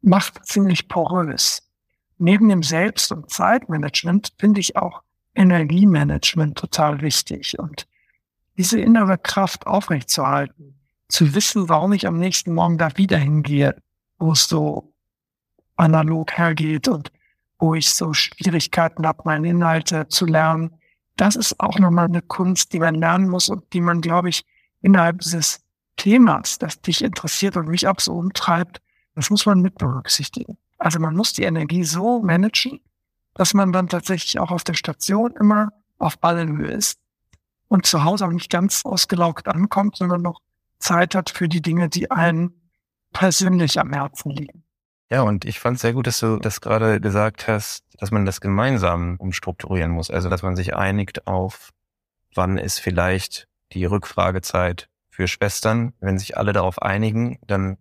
macht 0.00 0.46
ziemlich 0.46 0.88
porös. 0.88 1.62
Neben 2.18 2.48
dem 2.48 2.62
Selbst- 2.62 3.10
und 3.10 3.30
Zeitmanagement 3.30 4.32
finde 4.38 4.60
ich 4.60 4.76
auch 4.76 5.02
Energiemanagement 5.34 6.56
total 6.56 7.00
wichtig 7.00 7.58
und 7.58 7.88
diese 8.56 8.78
innere 8.78 9.18
Kraft 9.18 9.66
aufrechtzuerhalten, 9.66 10.78
zu 11.08 11.34
wissen, 11.34 11.68
warum 11.68 11.92
ich 11.92 12.06
am 12.06 12.18
nächsten 12.18 12.54
Morgen 12.54 12.78
da 12.78 12.96
wieder 12.96 13.18
hingehe, 13.18 13.76
wo 14.18 14.32
es 14.32 14.48
so 14.48 14.92
analog 15.76 16.32
hergeht 16.32 16.88
und 16.88 17.10
wo 17.58 17.74
ich 17.74 17.90
so 17.90 18.12
Schwierigkeiten 18.12 19.06
habe, 19.06 19.22
meine 19.24 19.48
Inhalte 19.48 20.08
zu 20.08 20.26
lernen. 20.26 20.78
Das 21.16 21.36
ist 21.36 21.58
auch 21.60 21.78
nochmal 21.78 22.06
eine 22.06 22.22
Kunst, 22.22 22.72
die 22.72 22.80
man 22.80 22.94
lernen 22.94 23.28
muss 23.28 23.48
und 23.48 23.72
die 23.72 23.80
man, 23.80 24.00
glaube 24.00 24.28
ich, 24.28 24.44
innerhalb 24.82 25.20
dieses 25.20 25.60
Themas, 25.96 26.58
das 26.58 26.80
dich 26.80 27.02
interessiert 27.02 27.56
und 27.56 27.68
mich 27.68 27.86
auch 27.86 28.00
so 28.00 28.14
umtreibt, 28.14 28.80
das 29.14 29.30
muss 29.30 29.46
man 29.46 29.60
mit 29.60 29.78
berücksichtigen. 29.78 30.58
Also 30.78 30.98
man 30.98 31.14
muss 31.14 31.32
die 31.32 31.44
Energie 31.44 31.84
so 31.84 32.20
managen, 32.20 32.80
dass 33.34 33.54
man 33.54 33.72
dann 33.72 33.88
tatsächlich 33.88 34.38
auch 34.38 34.50
auf 34.50 34.64
der 34.64 34.74
Station 34.74 35.34
immer 35.38 35.72
auf 35.98 36.18
Ballenhöhe 36.18 36.72
ist 36.72 36.98
und 37.68 37.86
zu 37.86 38.04
Hause 38.04 38.26
auch 38.26 38.32
nicht 38.32 38.50
ganz 38.50 38.84
ausgelaugt 38.84 39.48
ankommt, 39.48 39.96
sondern 39.96 40.22
noch 40.22 40.40
Zeit 40.78 41.14
hat 41.14 41.30
für 41.30 41.48
die 41.48 41.62
Dinge, 41.62 41.88
die 41.88 42.10
einen 42.10 42.63
persönlich 43.14 43.80
am 43.80 43.94
Herzen 43.94 44.30
liegen. 44.30 44.62
Ja, 45.10 45.22
und 45.22 45.46
ich 45.46 45.60
fand 45.60 45.76
es 45.76 45.82
sehr 45.82 45.94
gut, 45.94 46.06
dass 46.06 46.20
du 46.20 46.36
das 46.38 46.60
gerade 46.60 47.00
gesagt 47.00 47.48
hast, 47.48 47.84
dass 47.98 48.10
man 48.10 48.26
das 48.26 48.42
gemeinsam 48.42 49.16
umstrukturieren 49.18 49.90
muss. 49.90 50.10
Also, 50.10 50.28
dass 50.28 50.42
man 50.42 50.56
sich 50.56 50.74
einigt 50.74 51.26
auf, 51.26 51.70
wann 52.34 52.58
ist 52.58 52.80
vielleicht 52.80 53.48
die 53.72 53.84
Rückfragezeit 53.84 54.88
für 55.08 55.28
Schwestern. 55.28 55.94
Wenn 56.00 56.18
sich 56.18 56.36
alle 56.36 56.52
darauf 56.52 56.82
einigen, 56.82 57.38
dann 57.46 57.78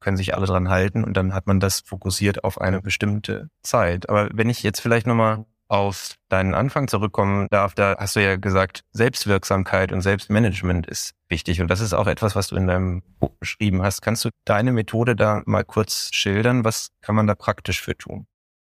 können 0.00 0.16
sich 0.16 0.34
alle 0.34 0.46
dran 0.46 0.68
halten 0.68 1.02
und 1.02 1.16
dann 1.16 1.34
hat 1.34 1.46
man 1.46 1.58
das 1.58 1.80
fokussiert 1.80 2.44
auf 2.44 2.60
eine 2.60 2.80
bestimmte 2.80 3.50
Zeit. 3.62 4.08
Aber 4.08 4.28
wenn 4.32 4.48
ich 4.50 4.62
jetzt 4.62 4.80
vielleicht 4.80 5.06
nochmal 5.06 5.44
auf 5.68 6.14
deinen 6.28 6.54
Anfang 6.54 6.88
zurückkommen 6.88 7.46
darf, 7.50 7.74
da 7.74 7.96
hast 7.98 8.16
du 8.16 8.20
ja 8.22 8.36
gesagt, 8.36 8.82
Selbstwirksamkeit 8.92 9.92
und 9.92 10.00
Selbstmanagement 10.00 10.86
ist 10.86 11.14
wichtig. 11.28 11.60
Und 11.60 11.68
das 11.68 11.80
ist 11.80 11.92
auch 11.92 12.06
etwas, 12.06 12.34
was 12.34 12.48
du 12.48 12.56
in 12.56 12.66
deinem 12.66 13.02
Buch 13.20 13.32
beschrieben 13.38 13.82
hast. 13.82 14.00
Kannst 14.00 14.24
du 14.24 14.30
deine 14.44 14.72
Methode 14.72 15.14
da 15.14 15.42
mal 15.44 15.64
kurz 15.64 16.10
schildern? 16.12 16.64
Was 16.64 16.88
kann 17.02 17.14
man 17.14 17.26
da 17.26 17.34
praktisch 17.34 17.80
für 17.82 17.96
tun? 17.96 18.26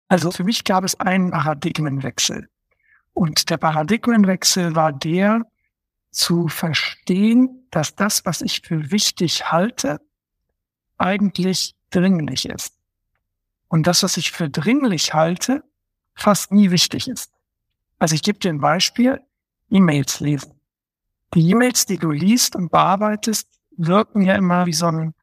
Also 0.07 0.31
für 0.31 0.43
mich 0.43 0.63
gab 0.63 0.83
es 0.83 0.99
einen 0.99 1.31
Paradigmenwechsel. 1.31 2.49
Und 3.13 3.49
der 3.49 3.57
Paradigmenwechsel 3.57 4.75
war 4.75 4.91
der, 4.91 5.43
zu 6.11 6.47
verstehen, 6.47 7.67
dass 7.69 7.95
das, 7.95 8.25
was 8.25 8.41
ich 8.41 8.61
für 8.61 8.91
wichtig 8.91 9.51
halte, 9.51 9.99
eigentlich 10.97 11.75
dringlich 11.91 12.49
ist. 12.49 12.73
Und 13.67 13.85
das, 13.85 14.03
was 14.03 14.17
ich 14.17 14.31
für 14.31 14.49
dringlich 14.49 15.13
halte, 15.13 15.63
fast 16.17 16.51
nie 16.51 16.71
wichtig 16.71 17.07
ist. 17.07 17.31
Also 17.99 18.15
ich 18.15 18.23
gebe 18.23 18.39
dir 18.39 18.49
ein 18.49 18.59
Beispiel, 18.59 19.21
E-Mails 19.69 20.19
lesen. 20.19 20.53
Die 21.33 21.49
E-Mails, 21.49 21.85
die 21.85 21.97
du 21.97 22.11
liest 22.11 22.55
und 22.55 22.71
bearbeitest, 22.71 23.47
wirken 23.77 24.21
ja 24.21 24.35
immer 24.35 24.65
wie 24.65 24.73
so 24.73 24.87
ein 24.87 25.13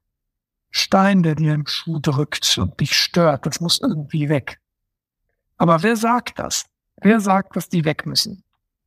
Stein, 0.71 1.23
der 1.23 1.35
dir 1.35 1.55
im 1.55 1.67
Schuh 1.67 1.99
drückt 2.01 2.59
und 2.59 2.81
dich 2.81 2.97
stört. 2.97 3.47
Das 3.47 3.61
muss 3.61 3.81
irgendwie 3.81 4.29
weg. 4.29 4.59
Aber 5.57 5.83
wer 5.83 5.97
sagt 5.97 6.39
das? 6.39 6.67
Wer 7.01 7.21
sagt, 7.21 7.57
dass 7.57 7.69
die 7.69 7.85
weg 7.85 8.07
müssen? 8.07 8.43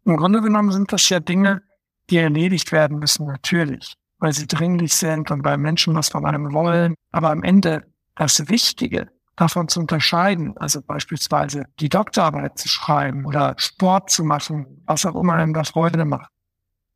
Im 0.05 0.17
Grunde 0.17 0.41
genommen 0.41 0.71
sind 0.71 0.91
das 0.91 1.07
ja 1.09 1.19
Dinge, 1.19 1.61
die 2.09 2.17
erledigt 2.17 2.71
werden 2.71 2.99
müssen, 2.99 3.27
natürlich, 3.27 3.93
weil 4.19 4.33
sie 4.33 4.47
dringlich 4.47 4.95
sind 4.95 5.31
und 5.31 5.43
weil 5.43 5.57
Menschen 5.57 5.95
was 5.95 6.09
von 6.09 6.25
einem 6.25 6.53
wollen. 6.53 6.95
Aber 7.11 7.31
am 7.31 7.43
Ende 7.43 7.85
das 8.15 8.47
Wichtige 8.49 9.09
davon 9.37 9.69
zu 9.69 9.79
unterscheiden, 9.79 10.57
also 10.57 10.81
beispielsweise 10.81 11.67
die 11.79 11.89
Doktorarbeit 11.89 12.57
zu 12.57 12.67
schreiben 12.67 13.25
oder 13.25 13.53
Sport 13.57 14.09
zu 14.09 14.23
machen, 14.23 14.81
was 14.85 15.05
auch 15.05 15.15
immer 15.15 15.35
einem 15.35 15.53
das 15.53 15.69
Freude 15.69 16.03
macht, 16.03 16.31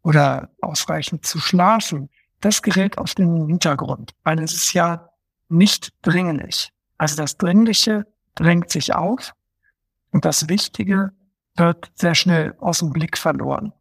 oder 0.03 0.49
ausreichend 0.59 1.25
zu 1.25 1.39
schlafen, 1.39 2.09
das 2.41 2.63
gerät 2.63 2.97
auf 2.97 3.13
den 3.13 3.47
Hintergrund, 3.47 4.13
weil 4.23 4.41
es 4.41 4.53
ist 4.53 4.73
ja 4.73 5.09
nicht 5.47 5.93
dringlich. 6.01 6.73
Also 6.97 7.15
das 7.15 7.37
Dringliche 7.37 8.07
drängt 8.33 8.71
sich 8.71 8.95
auf 8.95 9.33
und 10.11 10.25
das 10.25 10.49
Wichtige 10.49 11.11
wird 11.55 11.91
sehr 11.93 12.15
schnell 12.15 12.55
aus 12.59 12.79
dem 12.79 12.91
Blick 12.91 13.17
verloren. 13.17 13.71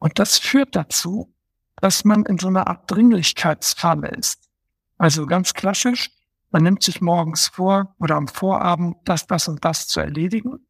Und 0.00 0.18
das 0.18 0.38
führt 0.38 0.74
dazu, 0.74 1.32
dass 1.76 2.04
man 2.04 2.24
in 2.24 2.38
so 2.38 2.48
einer 2.48 2.66
Art 2.66 2.90
Dringlichkeitsfalle 2.90 4.08
ist. 4.08 4.48
Also 4.96 5.26
ganz 5.26 5.54
klassisch, 5.54 6.10
man 6.50 6.62
nimmt 6.62 6.82
sich 6.82 7.00
morgens 7.00 7.48
vor 7.48 7.94
oder 7.98 8.16
am 8.16 8.28
Vorabend 8.28 8.96
das, 9.04 9.26
das 9.26 9.48
und 9.48 9.64
das 9.64 9.86
zu 9.86 10.00
erledigen. 10.00 10.66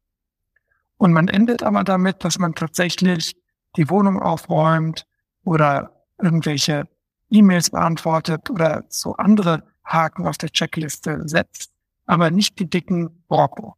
Und 0.97 1.13
man 1.13 1.27
endet 1.29 1.63
aber 1.63 1.83
damit, 1.83 2.23
dass 2.23 2.39
man 2.39 2.53
tatsächlich 2.55 3.37
die 3.77 3.89
Wohnung 3.89 4.21
aufräumt 4.21 5.05
oder 5.43 6.05
irgendwelche 6.21 6.87
E-Mails 7.29 7.69
beantwortet 7.69 8.49
oder 8.49 8.83
so 8.89 9.13
andere 9.13 9.63
Haken 9.85 10.27
auf 10.27 10.37
der 10.37 10.49
Checkliste 10.49 11.21
setzt, 11.25 11.71
aber 12.05 12.31
nicht 12.31 12.59
die 12.59 12.69
dicken 12.69 13.23
Brocken. 13.27 13.71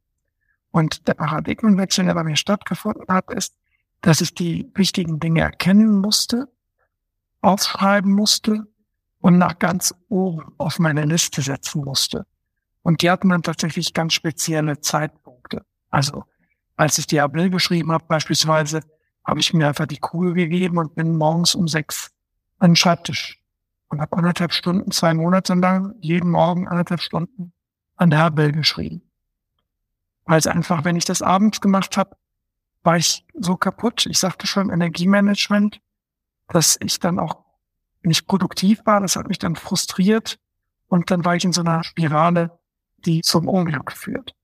Und 0.71 1.07
der 1.07 1.13
Paradigmenwechsel, 1.13 2.05
der 2.05 2.15
bei 2.15 2.23
mir 2.23 2.37
stattgefunden 2.37 3.07
hat, 3.09 3.31
ist, 3.31 3.55
dass 4.01 4.21
ich 4.21 4.33
die 4.33 4.71
wichtigen 4.73 5.19
Dinge 5.19 5.41
erkennen 5.41 5.99
musste, 5.99 6.47
aufschreiben 7.41 8.11
musste 8.11 8.67
und 9.21 9.37
nach 9.37 9.59
ganz 9.59 9.93
oben 10.09 10.53
auf 10.57 10.79
meine 10.79 11.05
Liste 11.05 11.41
setzen 11.41 11.83
musste. 11.83 12.25
Und 12.81 13.01
die 13.01 13.09
hatten 13.09 13.29
dann 13.29 13.43
tatsächlich 13.43 13.93
ganz 13.93 14.13
spezielle 14.13 14.81
Zeitpunkte. 14.81 15.63
Also 15.89 16.25
als 16.75 16.97
ich 16.97 17.07
die 17.07 17.21
April 17.21 17.49
geschrieben 17.49 17.91
habe, 17.91 18.05
beispielsweise, 18.07 18.81
habe 19.23 19.39
ich 19.39 19.53
mir 19.53 19.67
einfach 19.67 19.85
die 19.85 19.99
Kugel 19.99 20.33
gegeben 20.33 20.79
und 20.79 20.95
bin 20.95 21.15
morgens 21.15 21.53
um 21.53 21.67
sechs 21.67 22.11
an 22.57 22.71
den 22.71 22.75
Schreibtisch 22.75 23.39
und 23.89 24.01
habe 24.01 24.17
anderthalb 24.17 24.51
Stunden, 24.51 24.89
zwei 24.91 25.13
Monate 25.13 25.53
lang, 25.53 25.93
jeden 25.99 26.31
Morgen 26.31 26.67
anderthalb 26.67 27.01
Stunden 27.01 27.53
an 27.97 28.09
der 28.09 28.23
April 28.23 28.51
geschrieben. 28.51 29.03
Weil 30.25 30.39
es 30.39 30.47
einfach, 30.47 30.83
wenn 30.83 30.95
ich 30.95 31.05
das 31.05 31.21
abends 31.21 31.61
gemacht 31.61 31.97
habe, 31.97 32.15
war 32.83 32.97
ich 32.97 33.25
so 33.35 33.57
kaputt. 33.57 34.07
Ich 34.07 34.17
sagte 34.17 34.47
schon 34.47 34.71
Energiemanagement, 34.71 35.81
dass 36.47 36.77
ich 36.81 36.99
dann 36.99 37.19
auch 37.19 37.43
nicht 38.03 38.27
produktiv 38.27 38.81
war. 38.85 39.01
Das 39.01 39.15
hat 39.15 39.27
mich 39.27 39.39
dann 39.39 39.55
frustriert. 39.55 40.37
Und 40.87 41.11
dann 41.11 41.23
war 41.25 41.35
ich 41.35 41.45
in 41.45 41.53
so 41.53 41.61
einer 41.61 41.83
Spirale, 41.83 42.59
die 42.97 43.21
zum 43.21 43.47
Unglück 43.47 43.91
führt. 43.91 44.35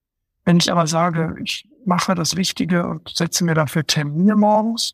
Wenn 0.46 0.58
ich 0.58 0.72
aber 0.72 0.88
sage, 0.88 1.36
ich 1.44 1.68
mache 1.86 2.16
das 2.16 2.36
Wichtige 2.36 2.88
und 2.88 3.10
setze 3.10 3.44
mir 3.44 3.54
dafür 3.54 3.86
Termine 3.86 4.36
morgens, 4.36 4.94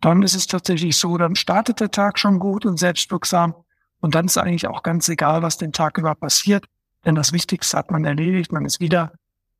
dann 0.00 0.22
ist 0.22 0.34
es 0.34 0.46
tatsächlich 0.46 0.96
so, 0.96 1.18
dann 1.18 1.36
startet 1.36 1.80
der 1.80 1.90
Tag 1.90 2.18
schon 2.18 2.38
gut 2.38 2.64
und 2.64 2.78
selbstwirksam. 2.78 3.54
Und 4.00 4.14
dann 4.14 4.26
ist 4.26 4.38
eigentlich 4.38 4.66
auch 4.66 4.82
ganz 4.82 5.08
egal, 5.10 5.42
was 5.42 5.58
den 5.58 5.72
Tag 5.72 5.98
über 5.98 6.14
passiert. 6.14 6.64
Denn 7.04 7.14
das 7.14 7.32
Wichtigste 7.32 7.76
hat 7.76 7.90
man 7.90 8.04
erledigt. 8.04 8.52
Man 8.52 8.64
ist 8.64 8.80
wieder 8.80 9.12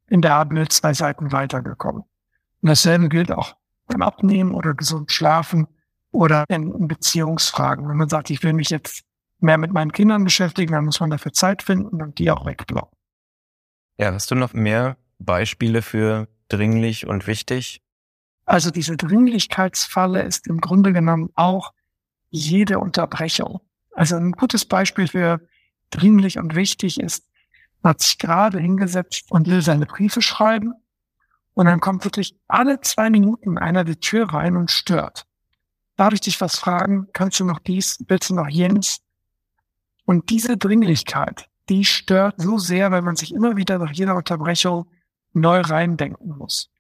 in 0.09 0.23
der 0.23 0.35
Abend 0.35 0.73
zwei 0.73 0.95
Seiten 0.95 1.33
weitergekommen. 1.33 2.03
Und 2.63 2.69
dasselbe 2.69 3.09
gilt 3.09 3.31
auch 3.31 3.57
beim 3.87 4.03
Abnehmen 4.03 4.55
oder 4.55 4.75
gesund 4.75 5.13
schlafen 5.13 5.67
oder 6.13 6.45
in 6.49 6.89
Beziehungsfragen. 6.89 7.89
Wenn 7.89 7.97
man 7.97 8.09
sagt, 8.09 8.31
ich 8.31 8.43
will 8.43 8.53
mich 8.53 8.71
jetzt 8.71 9.05
mehr 9.39 9.59
mit 9.59 9.73
meinen 9.73 9.93
Kindern 9.93 10.25
beschäftigen, 10.25 10.73
dann 10.73 10.85
muss 10.85 11.01
man 11.01 11.11
dafür 11.11 11.33
Zeit 11.33 11.63
finden 11.63 12.03
und 12.03 12.19
die 12.19 12.31
auch 12.31 12.47
wegblocken. 12.47 12.97
Ja, 13.99 14.13
hast 14.13 14.31
du 14.31 14.35
noch 14.35 14.53
mehr 14.53 14.97
Beispiele 15.19 15.83
für 15.83 16.29
dringlich 16.49 17.07
und 17.07 17.27
wichtig? 17.27 17.83
Also 18.45 18.71
diese 18.71 18.97
Dringlichkeitsfalle 18.97 20.23
ist 20.23 20.47
im 20.47 20.61
Grunde 20.61 20.93
genommen 20.93 21.31
auch 21.35 21.73
jede 22.31 22.79
Unterbrechung. 22.79 23.61
Also 23.93 24.17
ein 24.17 24.33
gutes 24.33 24.65
Beispiel 24.65 25.09
für 25.09 25.41
dringlich 25.91 26.39
und 26.39 26.55
wichtig 26.55 27.01
ist, 27.01 27.27
man 27.83 27.91
hat 27.91 28.01
sich 28.01 28.19
gerade 28.19 28.59
hingesetzt 28.59 29.31
und 29.31 29.47
will 29.47 29.63
seine 29.63 29.87
Briefe 29.87 30.21
schreiben 30.21 30.75
und 31.55 31.67
dann 31.67 31.81
kommt 31.81 32.05
wirklich 32.05 32.37
alle 32.47 32.81
zwei 32.81 33.11
Minuten 33.11 33.59
einer 33.59 33.85
die 33.85 33.97
Tür 33.97 34.33
rein 34.33 34.57
und 34.57 34.71
stört. 34.71 35.27
Darf 36.01 36.15
ich 36.15 36.23
dich 36.23 36.41
was 36.41 36.59
fragen? 36.59 37.09
Kannst 37.13 37.41
du 37.41 37.45
noch 37.45 37.59
dies? 37.59 38.03
Willst 38.09 38.31
du 38.31 38.35
noch 38.35 38.49
jenes? 38.49 39.03
Und 40.07 40.31
diese 40.31 40.57
Dringlichkeit, 40.57 41.51
die 41.69 41.85
stört 41.85 42.37
so 42.39 42.57
sehr, 42.57 42.91
weil 42.91 43.03
man 43.03 43.17
sich 43.17 43.35
immer 43.35 43.59
wieder 43.59 43.79
nach 43.79 43.91
jeder 43.93 44.17
Unterbrechung 44.17 44.87
neu 45.35 45.61
reindenken 45.61 46.39
muss. 46.39 46.71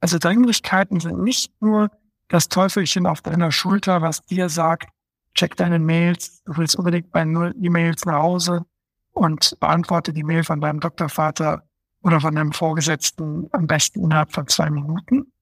Also 0.00 0.16
Dringlichkeiten 0.18 0.98
sind 0.98 1.22
nicht 1.22 1.52
nur 1.60 1.90
das 2.28 2.48
Teufelchen 2.48 3.06
auf 3.06 3.20
deiner 3.20 3.52
Schulter, 3.52 4.00
was 4.00 4.22
dir 4.22 4.48
sagt, 4.48 4.88
check 5.34 5.56
deine 5.56 5.78
Mails, 5.78 6.42
du 6.44 6.56
willst 6.56 6.76
unbedingt 6.76 7.12
bei 7.12 7.26
null 7.26 7.54
E-Mails 7.60 8.06
nach 8.06 8.22
Hause 8.22 8.64
und 9.12 9.60
beantworte 9.60 10.14
die 10.14 10.24
Mail 10.24 10.42
von 10.42 10.62
deinem 10.62 10.80
Doktorvater 10.80 11.68
oder 12.00 12.18
von 12.18 12.34
deinem 12.34 12.52
Vorgesetzten 12.52 13.46
am 13.52 13.66
besten 13.66 14.04
innerhalb 14.04 14.32
von 14.32 14.48
zwei 14.48 14.70
Minuten, 14.70 15.33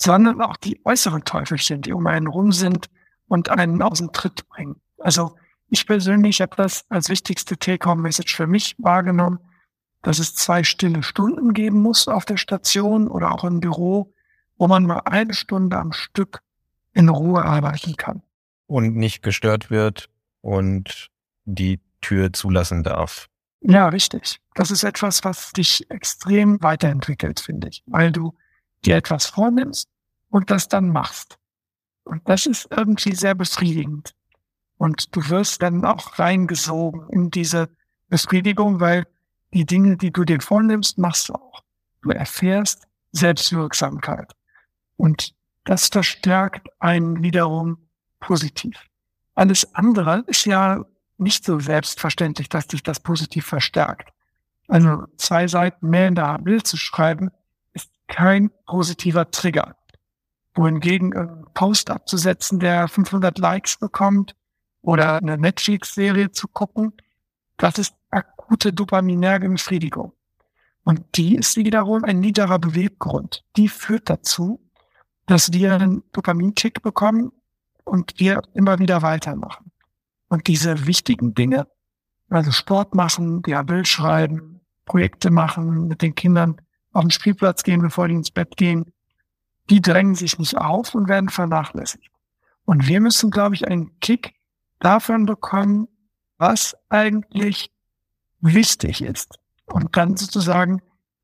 sondern 0.00 0.40
auch 0.40 0.56
die 0.56 0.80
äußeren 0.84 1.24
Teufelchen, 1.24 1.82
die 1.82 1.92
um 1.92 2.06
einen 2.06 2.28
rum 2.28 2.52
sind 2.52 2.88
und 3.26 3.50
einen 3.50 3.82
aus 3.82 3.98
dem 3.98 4.12
Tritt 4.12 4.48
bringen. 4.48 4.80
Also 4.98 5.36
ich 5.68 5.86
persönlich 5.86 6.40
habe 6.40 6.56
das 6.56 6.86
als 6.88 7.08
wichtigste 7.08 7.58
Take-Home-Message 7.58 8.34
für 8.34 8.46
mich 8.46 8.74
wahrgenommen, 8.78 9.38
dass 10.02 10.18
es 10.18 10.34
zwei 10.34 10.64
stille 10.64 11.02
Stunden 11.02 11.52
geben 11.52 11.82
muss 11.82 12.08
auf 12.08 12.24
der 12.24 12.36
Station 12.36 13.08
oder 13.08 13.32
auch 13.32 13.44
im 13.44 13.60
Büro, 13.60 14.14
wo 14.56 14.68
man 14.68 14.84
mal 14.84 15.00
eine 15.00 15.34
Stunde 15.34 15.76
am 15.76 15.92
Stück 15.92 16.40
in 16.92 17.08
Ruhe 17.08 17.44
arbeiten 17.44 17.96
kann. 17.96 18.22
Und 18.66 18.96
nicht 18.96 19.22
gestört 19.22 19.70
wird 19.70 20.08
und 20.40 21.10
die 21.44 21.80
Tür 22.00 22.32
zulassen 22.32 22.82
darf. 22.82 23.28
Ja, 23.60 23.88
richtig. 23.88 24.40
Das 24.54 24.70
ist 24.70 24.84
etwas, 24.84 25.24
was 25.24 25.52
dich 25.52 25.90
extrem 25.90 26.62
weiterentwickelt, 26.62 27.40
finde 27.40 27.68
ich, 27.68 27.82
weil 27.86 28.12
du 28.12 28.34
dir 28.84 28.96
etwas 28.96 29.26
vornimmst 29.26 29.88
und 30.30 30.50
das 30.50 30.68
dann 30.68 30.88
machst. 30.88 31.38
Und 32.04 32.26
das 32.28 32.46
ist 32.46 32.68
irgendwie 32.70 33.14
sehr 33.14 33.34
befriedigend. 33.34 34.14
Und 34.76 35.14
du 35.14 35.28
wirst 35.28 35.62
dann 35.62 35.84
auch 35.84 36.18
reingesogen 36.18 37.08
in 37.10 37.30
diese 37.30 37.68
Befriedigung, 38.08 38.80
weil 38.80 39.06
die 39.52 39.66
Dinge, 39.66 39.96
die 39.96 40.12
du 40.12 40.24
dir 40.24 40.40
vornimmst, 40.40 40.98
machst 40.98 41.28
du 41.28 41.34
auch. 41.34 41.62
Du 42.02 42.10
erfährst 42.10 42.86
Selbstwirksamkeit. 43.12 44.32
Und 44.96 45.34
das 45.64 45.88
verstärkt 45.88 46.68
einen 46.78 47.22
wiederum 47.22 47.88
positiv. 48.20 48.76
Alles 49.34 49.74
andere 49.74 50.24
ist 50.26 50.44
ja 50.46 50.84
nicht 51.18 51.44
so 51.44 51.58
selbstverständlich, 51.58 52.48
dass 52.48 52.66
sich 52.68 52.82
das 52.82 53.00
positiv 53.00 53.46
verstärkt. 53.46 54.10
Also 54.68 55.04
zwei 55.16 55.48
Seiten 55.48 55.88
mehr 55.88 56.08
in 56.08 56.14
der 56.14 56.38
Bild 56.38 56.66
zu 56.66 56.76
schreiben, 56.76 57.30
kein 58.08 58.50
positiver 58.66 59.30
Trigger. 59.30 59.76
Wohingegen 60.54 61.16
ein 61.16 61.44
Post 61.54 61.90
abzusetzen, 61.90 62.58
der 62.58 62.88
500 62.88 63.38
Likes 63.38 63.76
bekommt 63.76 64.34
oder 64.82 65.18
eine 65.18 65.38
Netflix-Serie 65.38 66.32
zu 66.32 66.48
gucken, 66.48 66.94
das 67.58 67.78
ist 67.78 67.94
akute 68.10 68.72
dopaminerge 68.72 69.48
Befriedigung. 69.48 70.12
Und 70.84 71.04
die 71.16 71.36
ist 71.36 71.56
wiederum 71.56 72.04
ein 72.04 72.18
niederer 72.20 72.58
Beweggrund. 72.58 73.44
Die 73.56 73.68
führt 73.68 74.08
dazu, 74.08 74.60
dass 75.26 75.52
wir 75.52 75.74
einen 75.74 76.02
Dopaminkick 76.12 76.82
bekommen 76.82 77.32
und 77.84 78.14
wir 78.18 78.40
immer 78.54 78.78
wieder 78.78 79.02
weitermachen. 79.02 79.70
Und 80.28 80.46
diese 80.46 80.86
wichtigen 80.86 81.34
Dinge, 81.34 81.66
also 82.30 82.50
Sport 82.52 82.94
machen, 82.94 83.42
Diabel 83.42 83.84
schreiben, 83.84 84.60
Projekte 84.86 85.30
machen, 85.30 85.88
mit 85.88 86.00
den 86.00 86.14
Kindern 86.14 86.60
auf 86.98 87.04
den 87.04 87.10
Spielplatz 87.10 87.62
gehen, 87.62 87.80
bevor 87.80 88.08
die 88.08 88.14
ins 88.14 88.30
Bett 88.30 88.56
gehen, 88.56 88.92
die 89.70 89.80
drängen 89.80 90.14
sich 90.14 90.38
nicht 90.38 90.58
auf 90.58 90.94
und 90.94 91.08
werden 91.08 91.28
vernachlässigt. 91.28 92.10
Und 92.64 92.88
wir 92.88 93.00
müssen, 93.00 93.30
glaube 93.30 93.54
ich, 93.54 93.68
einen 93.68 93.98
Kick 94.00 94.34
davon 94.80 95.24
bekommen, 95.24 95.88
was 96.38 96.76
eigentlich 96.88 97.70
wichtig 98.40 99.02
ist. 99.02 99.38
Und 99.66 99.96
dann 99.96 100.16
sozusagen 100.16 100.82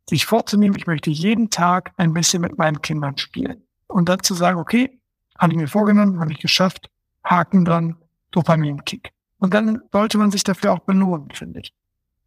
sich 0.09 0.27
vorzunehmen, 0.27 0.77
ich 0.77 0.87
möchte 0.87 1.11
jeden 1.11 1.51
Tag 1.51 1.93
ein 1.97 2.13
bisschen 2.13 2.43
mit 2.43 2.57
meinen 2.57 2.81
Kindern 2.81 3.19
spielen. 3.19 3.63
Und 3.89 4.09
dann 4.09 4.23
zu 4.23 4.35
sagen, 4.35 4.59
okay, 4.59 5.01
habe 5.39 5.53
ich 5.53 5.59
mir 5.59 5.69
vorgenommen, 5.69 6.21
habe 6.21 6.33
ich 6.33 6.39
geschafft, 6.39 6.91
Haken 7.25 7.65
dran, 7.65 7.97
Dopaminkick. 8.31 9.11
Und 9.39 9.55
dann 9.55 9.83
sollte 9.93 10.19
man 10.19 10.31
sich 10.31 10.45
dafür 10.45 10.73
auch 10.73 10.81
belohnen, 10.81 11.31
finde 11.33 11.61
ich. 11.61 11.75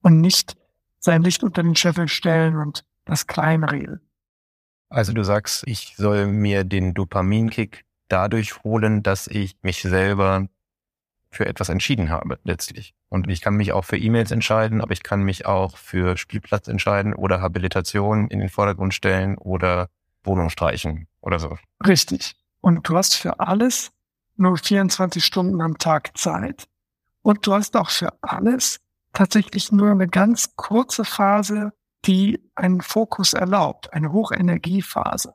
Und 0.01 0.19
nicht 0.19 0.57
sein 0.99 1.23
Licht 1.23 1.43
unter 1.43 1.63
den 1.63 1.75
Scheffel 1.75 2.07
stellen 2.07 2.57
und 2.57 2.83
das 3.07 3.27
Kleinreden. 3.27 4.01
Also 4.89 5.13
du 5.13 5.23
sagst, 5.23 5.63
ich 5.65 5.95
soll 5.97 6.27
mir 6.27 6.63
den 6.63 6.93
Dopaminkick 6.93 7.85
dadurch 8.07 8.63
holen, 8.63 9.03
dass 9.03 9.27
ich 9.27 9.57
mich 9.61 9.81
selber 9.81 10.47
für 11.29 11.45
etwas 11.45 11.69
entschieden 11.69 12.09
habe, 12.09 12.39
letztlich. 12.43 12.93
Und 13.09 13.29
ich 13.29 13.41
kann 13.41 13.55
mich 13.55 13.73
auch 13.73 13.83
für 13.83 13.97
E-Mails 13.97 14.31
entscheiden, 14.31 14.81
aber 14.81 14.93
ich 14.93 15.03
kann 15.03 15.23
mich 15.23 15.45
auch 15.45 15.77
für 15.77 16.17
Spielplatz 16.17 16.67
entscheiden 16.67 17.13
oder 17.13 17.41
Habilitation 17.41 18.29
in 18.29 18.39
den 18.39 18.49
Vordergrund 18.49 18.93
stellen 18.93 19.37
oder 19.37 19.89
Wohnung 20.23 20.49
streichen 20.49 21.07
oder 21.21 21.39
so. 21.39 21.57
Richtig. 21.85 22.35
Und 22.61 22.87
du 22.87 22.97
hast 22.97 23.15
für 23.15 23.39
alles 23.39 23.91
nur 24.35 24.57
24 24.57 25.23
Stunden 25.23 25.61
am 25.61 25.77
Tag 25.77 26.17
Zeit. 26.17 26.67
Und 27.21 27.45
du 27.45 27.53
hast 27.53 27.75
auch 27.75 27.89
für 27.89 28.13
alles 28.21 28.79
tatsächlich 29.13 29.71
nur 29.71 29.91
eine 29.91 30.07
ganz 30.07 30.55
kurze 30.55 31.03
Phase, 31.03 31.73
die 32.07 32.39
einen 32.55 32.81
Fokus 32.81 33.33
erlaubt, 33.33 33.93
eine 33.93 34.11
Hochenergiephase. 34.11 35.33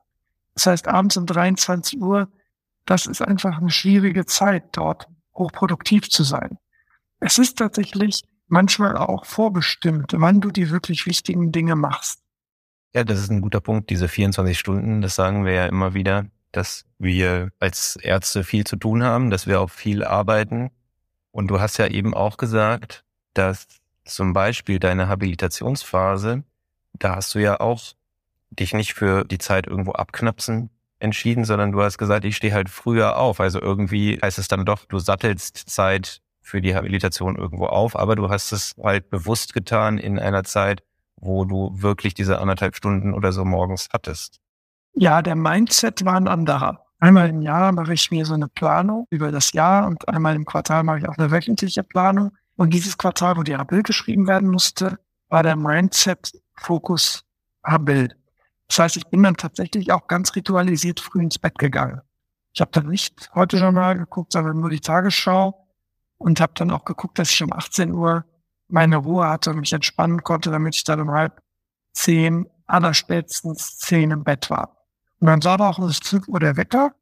Das 0.55 0.67
heißt, 0.67 0.88
abends 0.88 1.17
um 1.17 1.26
23 1.26 2.00
Uhr, 2.00 2.29
das 2.87 3.07
ist 3.07 3.23
einfach 3.23 3.59
eine 3.59 3.71
schwierige 3.71 4.26
Zeit, 4.26 4.64
dort 4.73 5.07
hochproduktiv 5.35 6.11
zu 6.11 6.25
sein. 6.25 6.59
Es 7.21 7.38
ist 7.38 7.59
tatsächlich 7.59 8.25
manchmal 8.49 8.97
auch 8.97 9.25
vorbestimmt, 9.25 10.12
wann 10.17 10.41
du 10.41 10.50
die 10.50 10.71
wirklich 10.71 11.07
wichtigen 11.07 11.52
Dinge 11.52 11.76
machst. 11.76 12.21
Ja, 12.95 13.05
das 13.05 13.21
ist 13.21 13.31
ein 13.31 13.41
guter 13.41 13.61
Punkt, 13.61 13.88
diese 13.88 14.09
24 14.09 14.59
Stunden, 14.59 15.00
das 15.00 15.14
sagen 15.14 15.45
wir 15.45 15.52
ja 15.52 15.67
immer 15.67 15.95
wieder, 15.95 16.26
dass 16.50 16.85
wir 16.99 17.50
als 17.59 17.97
Ärzte 17.97 18.45
viel 18.45 18.64
zu 18.64 18.76
tun 18.76 19.02
haben, 19.02 19.31
dass 19.31 19.47
wir 19.47 19.61
auch 19.61 19.71
viel 19.71 20.05
arbeiten. 20.05 20.71
Und 21.31 21.49
du 21.49 21.61
hast 21.61 21.79
ja 21.79 21.87
eben 21.87 22.12
auch 22.12 22.37
gesagt, 22.37 23.05
dass 23.33 23.67
zum 24.05 24.35
Beispiel 24.35 24.79
deine 24.79 25.09
Habilitationsphase, 25.09 26.45
da 26.94 27.16
hast 27.16 27.34
du 27.34 27.38
ja 27.38 27.61
auch 27.61 27.82
dich 28.50 28.75
nicht 28.75 28.94
für 28.94 29.25
die 29.25 29.38
Zeit 29.38 29.66
irgendwo 29.66 29.92
abknapsen 29.92 30.70
entschieden, 30.99 31.44
sondern 31.44 31.72
du 31.72 31.82
hast 31.82 31.99
gesagt, 31.99 32.25
ich 32.25 32.37
stehe 32.37 32.52
halt 32.52 32.68
früher 32.68 33.16
auf. 33.16 33.40
Also 33.40 33.61
irgendwie 33.61 34.18
heißt 34.22 34.38
es 34.38 34.49
dann 34.49 34.64
doch, 34.64 34.84
du 34.87 34.99
sattelst 34.99 35.56
Zeit 35.56 36.20
für 36.40 36.61
die 36.61 36.75
Habilitation 36.75 37.37
irgendwo 37.37 37.66
auf, 37.66 37.96
aber 37.96 38.16
du 38.16 38.28
hast 38.28 38.52
es 38.52 38.75
halt 38.82 39.11
bewusst 39.11 39.54
getan 39.54 39.99
in 39.99 40.18
einer 40.18 40.44
Zeit, 40.44 40.82
wo 41.16 41.44
du 41.44 41.70
wirklich 41.75 42.14
diese 42.14 42.38
anderthalb 42.38 42.76
Stunden 42.76 43.14
oder 43.14 43.32
so 43.32 43.44
morgens 43.44 43.88
hattest. 43.92 44.40
Ja, 44.94 45.22
der 45.22 45.37
Mindset 45.37 46.04
war 46.04 46.16
ein 46.16 46.28
anderer. 46.28 46.84
Einmal 46.99 47.30
im 47.30 47.42
Jahr 47.42 47.72
mache 47.72 47.94
ich 47.94 48.11
mir 48.11 48.25
so 48.25 48.34
eine 48.34 48.49
Planung 48.49 49.06
über 49.11 49.32
das 49.32 49.52
Jahr 49.52 49.87
und 49.87 50.08
einmal 50.08 50.37
im 50.37 50.44
Quartal 50.44 50.84
mache 50.84 50.99
ich 50.99 51.08
auch 51.08 51.16
eine 51.16 51.30
wöchentliche 51.30 51.82
Planung. 51.82 52.32
Und 52.56 52.75
dieses 52.75 52.99
Quartal, 52.99 53.37
wo 53.37 53.42
die 53.42 53.56
Habil 53.56 53.82
geschrieben 53.82 54.28
werden 54.28 54.49
musste, 54.49 54.99
war 55.32 55.42
der 55.42 55.56
Mindset-Fokus 55.56 57.25
Habil. 57.64 58.14
Das 58.68 58.78
heißt, 58.78 58.97
ich 58.99 59.06
bin 59.06 59.23
dann 59.23 59.38
tatsächlich 59.38 59.90
auch 59.90 60.06
ganz 60.06 60.36
ritualisiert 60.36 61.00
früh 61.00 61.23
ins 61.23 61.38
Bett 61.38 61.56
gegangen. 61.58 62.02
Ich 62.52 62.60
habe 62.60 62.71
dann 62.73 62.88
nicht 62.88 63.30
heute 63.34 63.56
Journal 63.56 63.97
geguckt, 63.97 64.32
sondern 64.32 64.60
nur 64.60 64.68
die 64.68 64.80
Tagesschau 64.80 65.66
und 66.18 66.38
habe 66.38 66.52
dann 66.54 66.71
auch 66.71 66.84
geguckt, 66.84 67.18
dass 67.18 67.30
ich 67.30 67.42
um 67.42 67.50
18 67.50 67.92
Uhr 67.92 68.26
meine 68.68 68.99
Ruhe 68.99 69.26
hatte 69.26 69.50
und 69.50 69.60
mich 69.60 69.73
entspannen 69.73 70.23
konnte, 70.23 70.50
damit 70.50 70.76
ich 70.76 70.84
dann 70.84 71.00
um 71.00 71.10
halb 71.10 71.40
zehn, 71.95 72.47
allerspätestens 72.66 73.78
zehn 73.78 74.10
im 74.10 74.25
Bett 74.25 74.50
war. 74.50 74.84
Und 75.18 75.28
dann 75.28 75.40
sah 75.40 75.56
da 75.56 75.71
auch 75.71 75.78
um 75.78 75.90
5 75.90 76.28
Uhr 76.28 76.40
der 76.40 76.58
Wecker. 76.58 76.95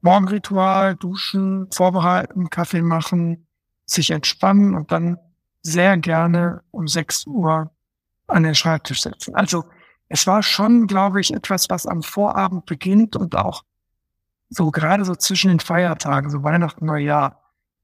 Morgenritual, 0.00 0.96
duschen, 0.96 1.70
vorbereiten, 1.70 2.50
Kaffee 2.50 2.82
machen, 2.82 3.46
sich 3.86 4.10
entspannen 4.10 4.74
und 4.74 4.90
dann 4.90 5.16
sehr 5.62 5.96
gerne 5.98 6.62
um 6.70 6.88
6 6.88 7.26
Uhr 7.26 7.70
an 8.26 8.42
den 8.42 8.54
Schreibtisch 8.54 9.02
setzen. 9.02 9.34
Also 9.34 9.64
es 10.08 10.26
war 10.26 10.42
schon, 10.42 10.86
glaube 10.86 11.20
ich, 11.20 11.32
etwas, 11.32 11.70
was 11.70 11.86
am 11.86 12.02
Vorabend 12.02 12.66
beginnt 12.66 13.16
und 13.16 13.36
auch 13.36 13.64
so 14.48 14.70
gerade 14.70 15.04
so 15.04 15.14
zwischen 15.14 15.48
den 15.48 15.60
Feiertagen, 15.60 16.30
so 16.30 16.42
Weihnachten, 16.42 16.86
Neujahr, 16.86 17.40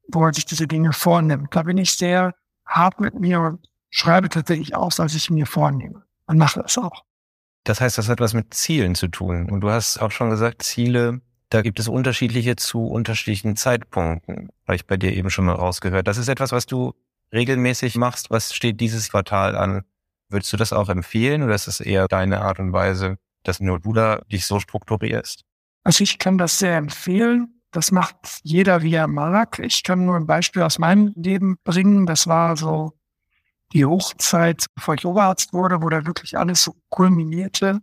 wo 0.08 0.20
man 0.20 0.32
sich 0.32 0.44
diese 0.44 0.66
Dinge 0.66 0.92
vornimmt. 0.92 1.54
Da 1.54 1.62
bin 1.62 1.78
ich 1.78 1.92
sehr 1.92 2.34
hart 2.64 3.00
mit 3.00 3.14
mir 3.14 3.40
und 3.40 3.68
schreibe 3.90 4.28
tatsächlich 4.28 4.74
aus, 4.74 4.98
als 4.98 5.14
ich 5.14 5.30
mir 5.30 5.46
vornehme. 5.46 6.02
Und 6.26 6.38
mache 6.38 6.60
es 6.66 6.76
auch. 6.76 7.04
Das 7.62 7.80
heißt, 7.80 7.98
das 7.98 8.08
hat 8.08 8.20
was 8.20 8.34
mit 8.34 8.52
Zielen 8.52 8.96
zu 8.96 9.08
tun. 9.08 9.48
Und 9.48 9.60
du 9.60 9.70
hast 9.70 9.98
auch 9.98 10.10
schon 10.10 10.30
gesagt, 10.30 10.62
Ziele, 10.62 11.20
da 11.50 11.62
gibt 11.62 11.78
es 11.78 11.86
unterschiedliche 11.86 12.56
zu 12.56 12.86
unterschiedlichen 12.86 13.54
Zeitpunkten. 13.54 14.50
Habe 14.66 14.74
ich 14.76 14.86
bei 14.86 14.96
dir 14.96 15.12
eben 15.12 15.30
schon 15.30 15.44
mal 15.44 15.54
rausgehört. 15.54 16.08
Das 16.08 16.18
ist 16.18 16.28
etwas, 16.28 16.50
was 16.50 16.66
du 16.66 16.94
regelmäßig 17.32 17.96
machst. 17.96 18.30
Was 18.30 18.54
steht 18.54 18.80
dieses 18.80 19.10
Quartal 19.10 19.56
an? 19.56 19.82
Würdest 20.28 20.52
du 20.52 20.56
das 20.56 20.72
auch 20.72 20.88
empfehlen 20.88 21.42
oder 21.42 21.54
ist 21.54 21.68
es 21.68 21.80
eher 21.80 22.08
deine 22.08 22.40
Art 22.40 22.58
und 22.58 22.72
Weise, 22.72 23.16
dass 23.44 23.60
nur 23.60 23.80
du 23.80 23.92
da 23.92 24.20
dich 24.30 24.46
so 24.46 24.58
strukturierst? 24.58 25.42
Also 25.84 26.02
ich 26.02 26.18
kann 26.18 26.36
das 26.36 26.58
sehr 26.58 26.76
empfehlen. 26.76 27.60
Das 27.70 27.92
macht 27.92 28.16
jeder, 28.42 28.82
wie 28.82 28.94
er 28.94 29.06
mag. 29.06 29.58
Ich 29.60 29.82
kann 29.82 30.04
nur 30.04 30.16
ein 30.16 30.26
Beispiel 30.26 30.62
aus 30.62 30.78
meinem 30.78 31.12
Leben 31.14 31.56
bringen. 31.62 32.06
Das 32.06 32.26
war 32.26 32.56
so 32.56 32.92
die 33.72 33.84
Hochzeit, 33.84 34.66
bevor 34.74 34.94
ich 34.94 35.04
Oberarzt 35.04 35.52
wurde, 35.52 35.82
wo 35.82 35.88
da 35.88 36.06
wirklich 36.06 36.36
alles 36.38 36.62
so 36.62 36.74
kulminierte. 36.88 37.80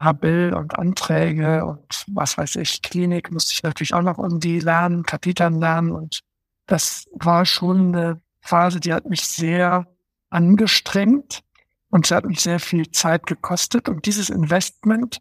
Habel 0.00 0.52
und 0.54 0.78
Anträge 0.78 1.64
und 1.64 2.04
was 2.08 2.36
weiß 2.36 2.56
ich, 2.56 2.82
Klinik 2.82 3.30
musste 3.30 3.52
ich 3.52 3.62
natürlich 3.62 3.94
auch 3.94 4.02
noch 4.02 4.18
um 4.18 4.40
die 4.40 4.58
lernen, 4.58 5.04
Kathetern 5.04 5.60
lernen 5.60 5.92
und 5.92 6.20
das 6.66 7.06
war 7.12 7.46
schon 7.46 7.94
eine 7.94 8.20
Phase, 8.44 8.78
die 8.78 8.92
hat 8.92 9.06
mich 9.06 9.26
sehr 9.26 9.86
angestrengt. 10.30 11.42
Und 11.88 12.06
es 12.06 12.10
hat 12.10 12.24
mich 12.24 12.40
sehr 12.40 12.58
viel 12.58 12.90
Zeit 12.90 13.26
gekostet. 13.26 13.88
Und 13.88 14.06
dieses 14.06 14.28
Investment 14.28 15.20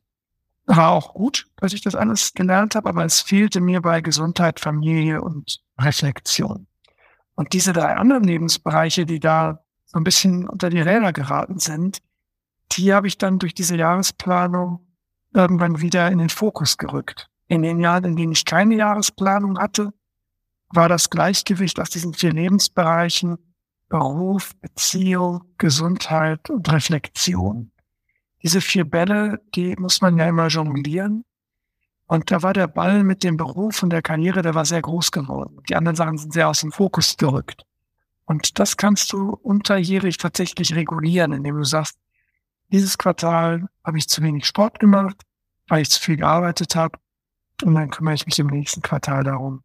war 0.66 0.90
auch 0.90 1.14
gut, 1.14 1.46
dass 1.58 1.74
ich 1.74 1.82
das 1.82 1.96
alles 1.96 2.34
gelernt 2.34 2.76
habe, 2.76 2.90
aber 2.90 3.06
es 3.06 3.22
fehlte 3.22 3.62
mir 3.62 3.82
bei 3.82 4.02
Gesundheit, 4.02 4.60
Familie 4.60 5.22
und 5.22 5.62
Reflexion. 5.80 6.68
Und 7.36 7.54
diese 7.54 7.74
drei 7.74 7.96
anderen 7.96 8.24
Lebensbereiche, 8.24 9.06
die 9.06 9.20
da 9.20 9.64
so 9.86 9.98
ein 9.98 10.04
bisschen 10.04 10.48
unter 10.48 10.70
die 10.70 10.82
Räder 10.82 11.14
geraten 11.14 11.60
sind, 11.60 12.02
die 12.72 12.94
habe 12.94 13.08
ich 13.08 13.18
dann 13.18 13.40
durch 13.40 13.54
diese 13.54 13.76
Jahresplanung 13.76 14.80
irgendwann 15.34 15.80
wieder 15.80 16.10
in 16.10 16.18
den 16.18 16.30
Fokus 16.30 16.78
gerückt. 16.78 17.30
In 17.48 17.62
den 17.62 17.80
Jahren, 17.80 18.06
in 18.06 18.16
denen 18.16 18.32
ich 18.32 18.46
keine 18.46 18.76
Jahresplanung 18.76 19.60
hatte, 19.60 19.94
war 20.76 20.90
das 20.90 21.10
Gleichgewicht 21.10 21.80
aus 21.80 21.90
diesen 21.90 22.14
vier 22.14 22.34
Lebensbereichen 22.34 23.38
Beruf, 23.90 24.56
Beziehung, 24.60 25.44
Gesundheit 25.58 26.50
und 26.50 26.72
Reflexion. 26.72 27.72
Diese 28.42 28.60
vier 28.60 28.86
Bälle, 28.90 29.40
die 29.54 29.76
muss 29.76 30.02
man 30.02 30.18
ja 30.18 30.28
immer 30.28 30.48
jonglieren. 30.48 31.26
Und 32.08 32.32
da 32.32 32.42
war 32.42 32.54
der 32.54 32.68
Ball 32.68 33.04
mit 33.04 33.24
dem 33.24 33.38
Beruf 33.38 33.84
und 33.84 33.92
der 33.92 34.02
Karriere, 34.02 34.42
der 34.42 34.56
war 34.56 34.66
sehr 34.66 34.82
groß 34.82 35.12
geworden. 35.12 35.62
Die 35.70 35.76
anderen 35.76 35.96
Sachen 35.96 36.18
sind 36.18 36.34
sehr 36.34 36.50
aus 36.50 36.62
dem 36.62 36.72
Fokus 36.72 37.18
gerückt. 37.18 37.64
Und 38.26 38.60
das 38.60 38.78
kannst 38.78 39.14
du 39.14 39.30
unterjährig 39.30 40.18
tatsächlich 40.18 40.76
regulieren, 40.76 41.32
indem 41.32 41.58
du 41.58 41.64
sagst, 41.64 41.98
dieses 42.72 42.98
Quartal 42.98 43.68
habe 43.84 43.98
ich 44.00 44.10
zu 44.10 44.24
wenig 44.24 44.46
Sport 44.46 44.80
gemacht, 44.80 45.22
weil 45.68 45.84
ich 45.84 45.92
zu 45.92 46.02
viel 46.02 46.18
gearbeitet 46.18 46.76
habe. 46.76 46.98
Und 47.64 47.76
dann 47.76 47.92
kümmere 47.92 48.16
ich 48.16 48.26
mich 48.26 48.40
im 48.40 48.48
nächsten 48.48 48.82
Quartal 48.82 49.24
darum, 49.24 49.64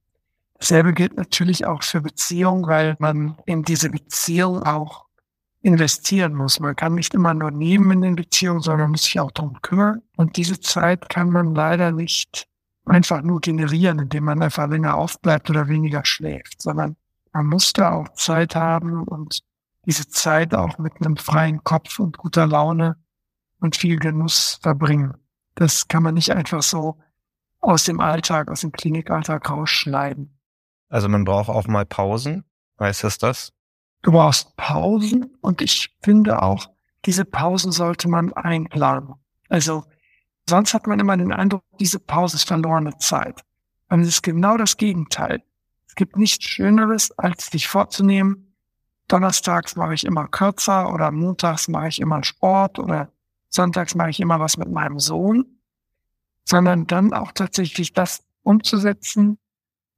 Dasselbe 0.58 0.92
gilt 0.92 1.16
natürlich 1.16 1.66
auch 1.66 1.82
für 1.82 2.00
Beziehungen, 2.00 2.66
weil 2.66 2.96
man 2.98 3.36
in 3.46 3.62
diese 3.62 3.90
Beziehung 3.90 4.62
auch 4.62 5.06
investieren 5.62 6.34
muss. 6.34 6.60
Man 6.60 6.76
kann 6.76 6.94
nicht 6.94 7.14
immer 7.14 7.34
nur 7.34 7.50
nehmen 7.50 7.90
in 7.90 8.00
den 8.02 8.16
Beziehungen, 8.16 8.60
sondern 8.60 8.90
muss 8.90 9.04
sich 9.04 9.20
auch 9.20 9.30
darum 9.30 9.60
kümmern. 9.62 10.02
Und 10.16 10.36
diese 10.36 10.60
Zeit 10.60 11.08
kann 11.08 11.30
man 11.30 11.54
leider 11.54 11.92
nicht 11.92 12.48
einfach 12.86 13.22
nur 13.22 13.40
generieren, 13.40 13.98
indem 13.98 14.24
man 14.24 14.42
einfach 14.42 14.68
länger 14.68 14.96
aufbleibt 14.96 15.50
oder 15.50 15.68
weniger 15.68 16.04
schläft, 16.04 16.62
sondern 16.62 16.96
man 17.32 17.46
muss 17.46 17.72
da 17.72 17.92
auch 17.92 18.08
Zeit 18.14 18.54
haben 18.54 19.02
und 19.04 19.40
diese 19.84 20.08
Zeit 20.08 20.54
auch 20.54 20.78
mit 20.78 20.94
einem 21.00 21.16
freien 21.16 21.62
Kopf 21.64 21.98
und 21.98 22.18
guter 22.18 22.46
Laune 22.46 22.96
und 23.60 23.76
viel 23.76 23.98
Genuss 23.98 24.58
verbringen. 24.62 25.14
Das 25.54 25.88
kann 25.88 26.02
man 26.02 26.14
nicht 26.14 26.32
einfach 26.32 26.62
so 26.62 26.98
aus 27.60 27.84
dem 27.84 28.00
Alltag, 28.00 28.50
aus 28.50 28.60
dem 28.60 28.72
Klinikalltag 28.72 29.48
rausschneiden. 29.50 30.37
Also 30.88 31.08
man 31.08 31.24
braucht 31.24 31.48
auch 31.48 31.66
mal 31.66 31.86
Pausen. 31.86 32.44
Heißt 32.80 33.04
das 33.04 33.18
das? 33.18 33.52
Du 34.02 34.12
brauchst 34.12 34.56
Pausen 34.56 35.36
und 35.40 35.60
ich 35.60 35.94
finde 36.02 36.42
auch, 36.42 36.70
diese 37.04 37.24
Pausen 37.24 37.72
sollte 37.72 38.08
man 38.08 38.32
einplanen. 38.32 39.14
Also 39.48 39.84
Sonst 40.48 40.72
hat 40.72 40.86
man 40.86 40.98
immer 40.98 41.16
den 41.16 41.32
Eindruck, 41.32 41.62
diese 41.78 41.98
Pause 41.98 42.36
ist 42.36 42.48
verlorene 42.48 42.96
Zeit. 42.96 43.42
Und 43.90 44.00
es 44.00 44.08
ist 44.08 44.22
genau 44.22 44.56
das 44.56 44.78
Gegenteil. 44.78 45.42
Es 45.86 45.94
gibt 45.94 46.16
nichts 46.16 46.42
Schöneres, 46.44 47.10
als 47.18 47.48
sich 47.48 47.68
vorzunehmen, 47.68 48.54
donnerstags 49.08 49.76
mache 49.76 49.92
ich 49.92 50.04
immer 50.04 50.26
kürzer 50.26 50.92
oder 50.92 51.10
montags 51.10 51.68
mache 51.68 51.88
ich 51.88 52.00
immer 52.00 52.24
Sport 52.24 52.78
oder 52.78 53.12
sonntags 53.50 53.94
mache 53.94 54.08
ich 54.08 54.20
immer 54.20 54.40
was 54.40 54.56
mit 54.56 54.70
meinem 54.70 54.98
Sohn, 54.98 55.44
sondern 56.44 56.86
dann 56.86 57.12
auch 57.12 57.32
tatsächlich 57.32 57.92
das 57.92 58.22
umzusetzen 58.42 59.38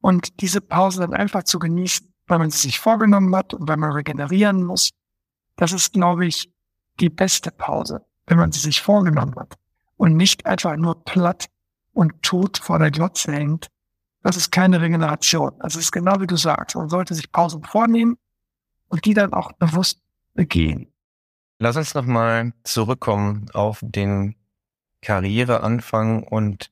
und 0.00 0.40
diese 0.40 0.60
Pause 0.60 1.00
dann 1.00 1.14
einfach 1.14 1.44
zu 1.44 1.58
genießen, 1.58 2.12
weil 2.26 2.38
man 2.38 2.50
sie 2.50 2.58
sich 2.58 2.78
vorgenommen 2.78 3.34
hat 3.34 3.54
und 3.54 3.68
weil 3.68 3.76
man 3.76 3.92
regenerieren 3.92 4.64
muss. 4.64 4.90
Das 5.56 5.72
ist, 5.72 5.92
glaube 5.92 6.26
ich, 6.26 6.50
die 7.00 7.10
beste 7.10 7.50
Pause, 7.50 8.04
wenn 8.26 8.38
man 8.38 8.52
sie 8.52 8.60
sich 8.60 8.80
vorgenommen 8.80 9.34
hat 9.36 9.56
und 9.96 10.16
nicht 10.16 10.46
einfach 10.46 10.76
nur 10.76 11.04
platt 11.04 11.46
und 11.92 12.22
tot 12.22 12.58
vor 12.58 12.78
der 12.78 12.90
Glotze 12.90 13.32
hängt. 13.32 13.68
Das 14.22 14.36
ist 14.36 14.50
keine 14.50 14.80
Regeneration. 14.80 15.52
Das 15.60 15.76
ist 15.76 15.92
genau 15.92 16.20
wie 16.20 16.26
du 16.26 16.36
sagst. 16.36 16.76
Man 16.76 16.88
sollte 16.88 17.14
sich 17.14 17.32
Pausen 17.32 17.64
vornehmen 17.64 18.16
und 18.88 19.04
die 19.04 19.14
dann 19.14 19.32
auch 19.32 19.52
bewusst 19.52 20.00
begehen. 20.34 20.92
Lass 21.58 21.76
uns 21.76 21.94
nochmal 21.94 22.52
zurückkommen 22.64 23.46
auf 23.52 23.80
den 23.82 24.36
Karriereanfang 25.02 26.22
und 26.22 26.70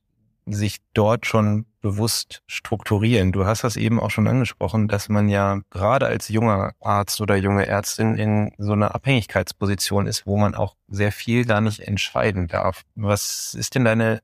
sich 0.53 0.79
dort 0.95 1.27
schon 1.27 1.67
bewusst 1.81 2.43
strukturieren. 2.47 3.33
Du 3.33 3.47
hast 3.47 3.65
das 3.65 3.77
eben 3.77 4.01
auch 4.01 4.11
schon 4.11 4.27
angesprochen, 4.27 4.89
dass 4.89 5.09
man 5.09 5.29
ja 5.29 5.61
gerade 5.71 6.07
als 6.07 6.29
junger 6.29 6.73
Arzt 6.81 7.21
oder 7.21 7.37
junge 7.37 7.67
Ärztin 7.67 8.17
in 8.17 8.53
so 8.59 8.73
einer 8.73 8.95
Abhängigkeitsposition 8.95 10.07
ist, 10.07 10.27
wo 10.27 10.37
man 10.37 10.55
auch 10.55 10.77
sehr 10.89 11.13
viel 11.13 11.45
da 11.45 11.61
nicht 11.61 11.81
entscheiden 11.81 12.49
darf. 12.49 12.83
Was 12.95 13.55
ist 13.55 13.75
denn 13.75 13.85
deine 13.85 14.21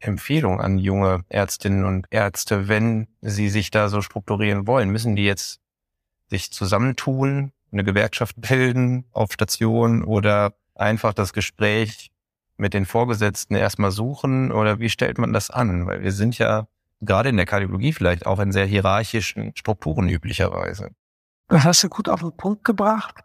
Empfehlung 0.00 0.60
an 0.60 0.78
junge 0.78 1.24
Ärztinnen 1.28 1.84
und 1.84 2.06
Ärzte, 2.10 2.68
wenn 2.68 3.08
sie 3.20 3.48
sich 3.48 3.70
da 3.70 3.88
so 3.88 4.02
strukturieren 4.02 4.66
wollen? 4.66 4.90
Müssen 4.90 5.16
die 5.16 5.24
jetzt 5.24 5.60
sich 6.28 6.52
zusammentun, 6.52 7.52
eine 7.72 7.84
Gewerkschaft 7.84 8.36
bilden 8.40 9.04
auf 9.12 9.32
Station 9.32 10.04
oder 10.04 10.54
einfach 10.74 11.14
das 11.14 11.32
Gespräch 11.32 12.10
mit 12.58 12.74
den 12.74 12.86
Vorgesetzten 12.86 13.54
erstmal 13.54 13.90
suchen 13.90 14.52
oder 14.52 14.78
wie 14.78 14.90
stellt 14.90 15.18
man 15.18 15.32
das 15.32 15.50
an? 15.50 15.86
Weil 15.86 16.02
wir 16.02 16.12
sind 16.12 16.38
ja 16.38 16.66
gerade 17.00 17.28
in 17.28 17.36
der 17.36 17.46
Kardiologie 17.46 17.92
vielleicht 17.92 18.26
auch 18.26 18.40
in 18.40 18.52
sehr 18.52 18.66
hierarchischen 18.66 19.52
Strukturen 19.56 20.08
üblicherweise. 20.08 20.90
Das 21.48 21.64
hast 21.64 21.82
du 21.84 21.88
gut 21.88 22.08
auf 22.08 22.20
den 22.20 22.36
Punkt 22.36 22.64
gebracht. 22.64 23.22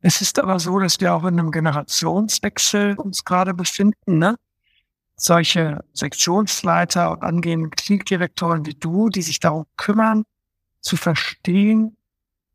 Es 0.00 0.20
ist 0.20 0.38
aber 0.38 0.60
so, 0.60 0.78
dass 0.78 1.00
wir 1.00 1.14
auch 1.14 1.24
in 1.24 1.38
einem 1.38 1.50
Generationswechsel 1.50 2.94
uns 2.96 3.24
gerade 3.24 3.52
befinden. 3.52 4.18
Ne? 4.18 4.36
Solche 5.16 5.84
Sektionsleiter 5.92 7.10
und 7.10 7.22
angehende 7.22 7.70
Klinikdirektoren 7.70 8.64
wie 8.66 8.74
du, 8.74 9.08
die 9.08 9.22
sich 9.22 9.40
darum 9.40 9.66
kümmern, 9.76 10.22
zu 10.80 10.96
verstehen, 10.96 11.96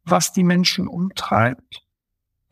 was 0.05 0.31
die 0.31 0.45
Menschen 0.45 0.87
umtreibt. 0.87 1.82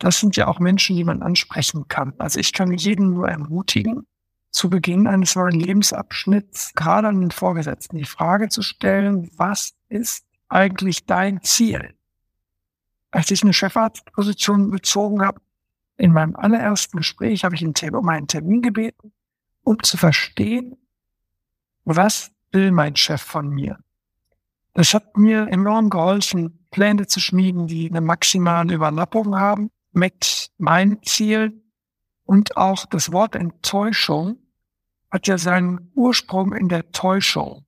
Das 0.02 0.18
sind 0.18 0.34
ja 0.34 0.48
auch 0.48 0.58
Menschen, 0.58 0.96
die 0.96 1.04
man 1.04 1.22
ansprechen 1.22 1.86
kann. 1.86 2.12
Also 2.18 2.40
ich 2.40 2.52
kann 2.52 2.72
jeden 2.72 3.10
nur 3.10 3.28
ermutigen, 3.28 4.04
zu 4.50 4.68
Beginn 4.68 5.06
eines 5.06 5.36
neuen 5.36 5.60
Lebensabschnitts, 5.60 6.72
gerade 6.74 7.06
an 7.06 7.20
den 7.20 7.30
Vorgesetzten, 7.30 7.98
die 7.98 8.04
Frage 8.04 8.48
zu 8.48 8.62
stellen, 8.62 9.30
was 9.36 9.74
ist 9.88 10.26
eigentlich 10.48 11.06
dein 11.06 11.40
Ziel? 11.42 11.94
Als 13.12 13.30
ich 13.30 13.44
eine 13.44 13.52
Chefarztposition 13.52 14.72
bezogen 14.72 15.22
habe, 15.22 15.40
in 15.96 16.12
meinem 16.12 16.34
allerersten 16.34 16.96
Gespräch 16.96 17.44
habe 17.44 17.54
ich 17.54 17.64
um 17.64 18.08
einen 18.08 18.26
Termin 18.26 18.60
gebeten, 18.60 19.12
um 19.62 19.80
zu 19.84 19.96
verstehen, 19.96 20.78
was 21.84 22.32
will 22.50 22.72
mein 22.72 22.96
Chef 22.96 23.22
von 23.22 23.50
mir? 23.50 23.78
Das 24.74 24.94
hat 24.94 25.16
mir 25.16 25.46
enorm 25.46 25.90
geholfen, 25.90 26.66
Pläne 26.72 27.06
zu 27.06 27.20
schmieden, 27.20 27.68
die 27.68 27.88
eine 27.88 28.00
maximale 28.00 28.74
Überlappung 28.74 29.38
haben 29.38 29.70
mit 29.92 30.50
meinem 30.58 31.02
Ziel. 31.02 31.62
Und 32.24 32.56
auch 32.56 32.86
das 32.86 33.12
Wort 33.12 33.34
Enttäuschung 33.34 34.38
hat 35.10 35.26
ja 35.26 35.38
seinen 35.38 35.92
Ursprung 35.94 36.52
in 36.52 36.68
der 36.68 36.90
Täuschung. 36.92 37.66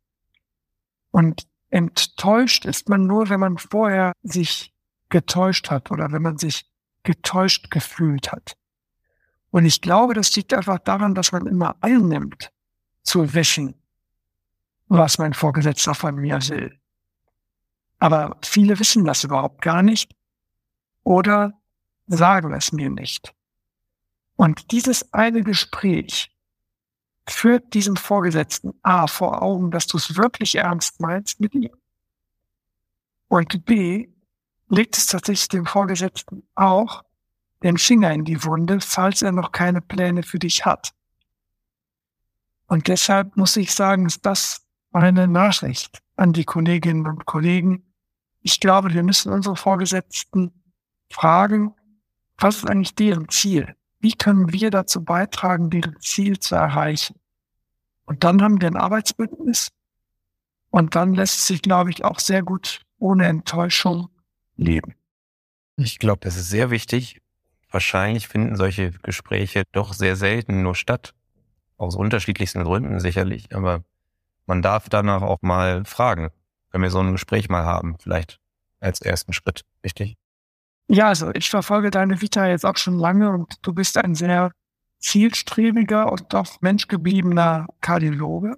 Und 1.10 1.46
enttäuscht 1.70 2.64
ist 2.64 2.88
man 2.88 3.06
nur, 3.06 3.28
wenn 3.28 3.40
man 3.40 3.58
vorher 3.58 4.12
sich 4.22 4.74
getäuscht 5.10 5.70
hat 5.70 5.90
oder 5.90 6.10
wenn 6.12 6.22
man 6.22 6.38
sich 6.38 6.70
getäuscht 7.02 7.70
gefühlt 7.70 8.32
hat. 8.32 8.56
Und 9.50 9.66
ich 9.66 9.80
glaube, 9.80 10.14
das 10.14 10.34
liegt 10.34 10.52
einfach 10.52 10.78
daran, 10.78 11.14
dass 11.14 11.30
man 11.30 11.46
immer 11.46 11.76
einnimmt, 11.80 12.50
zu 13.02 13.34
wissen, 13.34 13.74
was 14.88 15.18
mein 15.18 15.34
Vorgesetzter 15.34 15.94
von 15.94 16.16
mir 16.16 16.40
will. 16.48 16.80
Aber 17.98 18.36
viele 18.42 18.78
wissen 18.78 19.04
das 19.04 19.24
überhaupt 19.24 19.62
gar 19.62 19.82
nicht 19.82 20.14
oder 21.04 21.52
sagen 22.06 22.52
es 22.52 22.72
mir 22.72 22.90
nicht. 22.90 23.34
Und 24.36 24.72
dieses 24.72 25.12
eine 25.12 25.42
Gespräch 25.42 26.34
führt 27.28 27.72
diesem 27.74 27.96
Vorgesetzten 27.96 28.74
A 28.82 29.06
vor 29.06 29.42
Augen, 29.42 29.70
dass 29.70 29.86
du 29.86 29.96
es 29.96 30.16
wirklich 30.16 30.56
ernst 30.56 31.00
meinst 31.00 31.40
mit 31.40 31.54
ihm. 31.54 31.74
Und 33.28 33.64
B 33.64 34.08
legt 34.68 34.98
es 34.98 35.06
tatsächlich 35.06 35.48
dem 35.48 35.66
Vorgesetzten 35.66 36.46
auch 36.54 37.02
den 37.62 37.78
Finger 37.78 38.12
in 38.12 38.24
die 38.24 38.44
Wunde, 38.44 38.80
falls 38.80 39.22
er 39.22 39.32
noch 39.32 39.52
keine 39.52 39.80
Pläne 39.80 40.22
für 40.22 40.38
dich 40.38 40.66
hat. 40.66 40.92
Und 42.66 42.88
deshalb 42.88 43.36
muss 43.36 43.56
ich 43.56 43.72
sagen, 43.74 44.06
ist 44.06 44.26
das 44.26 44.66
meine 44.90 45.26
Nachricht 45.28 46.02
an 46.16 46.32
die 46.32 46.44
Kolleginnen 46.44 47.06
und 47.06 47.24
Kollegen. 47.24 47.94
Ich 48.40 48.60
glaube, 48.60 48.92
wir 48.92 49.02
müssen 49.02 49.32
unsere 49.32 49.56
Vorgesetzten 49.56 50.52
fragen, 51.10 51.74
was 52.38 52.58
ist 52.58 52.70
eigentlich 52.70 52.94
deren 52.94 53.28
Ziel? 53.28 53.74
Wie 54.00 54.12
können 54.12 54.52
wir 54.52 54.70
dazu 54.70 55.02
beitragen, 55.02 55.70
deren 55.70 55.98
Ziel 56.00 56.38
zu 56.38 56.54
erreichen? 56.54 57.16
Und 58.04 58.24
dann 58.24 58.42
haben 58.42 58.60
wir 58.60 58.68
ein 58.68 58.76
Arbeitsbündnis. 58.76 59.70
Und 60.70 60.94
dann 60.94 61.14
lässt 61.14 61.38
es 61.38 61.46
sich, 61.46 61.62
glaube 61.62 61.90
ich, 61.90 62.04
auch 62.04 62.18
sehr 62.18 62.42
gut 62.42 62.82
ohne 62.98 63.26
Enttäuschung 63.26 64.08
leben. 64.56 64.94
Ich 65.76 65.98
glaube, 65.98 66.20
das 66.20 66.36
ist 66.36 66.50
sehr 66.50 66.70
wichtig. 66.70 67.20
Wahrscheinlich 67.70 68.28
finden 68.28 68.56
solche 68.56 68.90
Gespräche 68.90 69.64
doch 69.72 69.92
sehr 69.92 70.16
selten 70.16 70.62
nur 70.62 70.74
statt. 70.74 71.14
Aus 71.76 71.96
unterschiedlichsten 71.96 72.62
Gründen 72.62 73.00
sicherlich. 73.00 73.54
Aber 73.54 73.84
man 74.46 74.62
darf 74.62 74.88
danach 74.88 75.22
auch 75.22 75.42
mal 75.42 75.84
fragen, 75.84 76.30
wenn 76.70 76.82
wir 76.82 76.90
so 76.90 77.00
ein 77.00 77.12
Gespräch 77.12 77.48
mal 77.48 77.64
haben, 77.64 77.96
vielleicht 77.98 78.38
als 78.80 79.00
ersten 79.00 79.32
Schritt. 79.32 79.62
Wichtig? 79.82 80.16
Ja, 80.88 81.08
also 81.08 81.30
ich 81.34 81.50
verfolge 81.50 81.90
deine 81.90 82.20
Vita 82.20 82.46
jetzt 82.46 82.66
auch 82.66 82.76
schon 82.76 82.98
lange 82.98 83.30
und 83.30 83.54
du 83.62 83.72
bist 83.72 83.96
ein 83.96 84.14
sehr 84.14 84.52
zielstrebiger 84.98 86.10
und 86.10 86.32
doch 86.32 86.60
menschgebliebener 86.60 87.66
Kardiologe. 87.80 88.56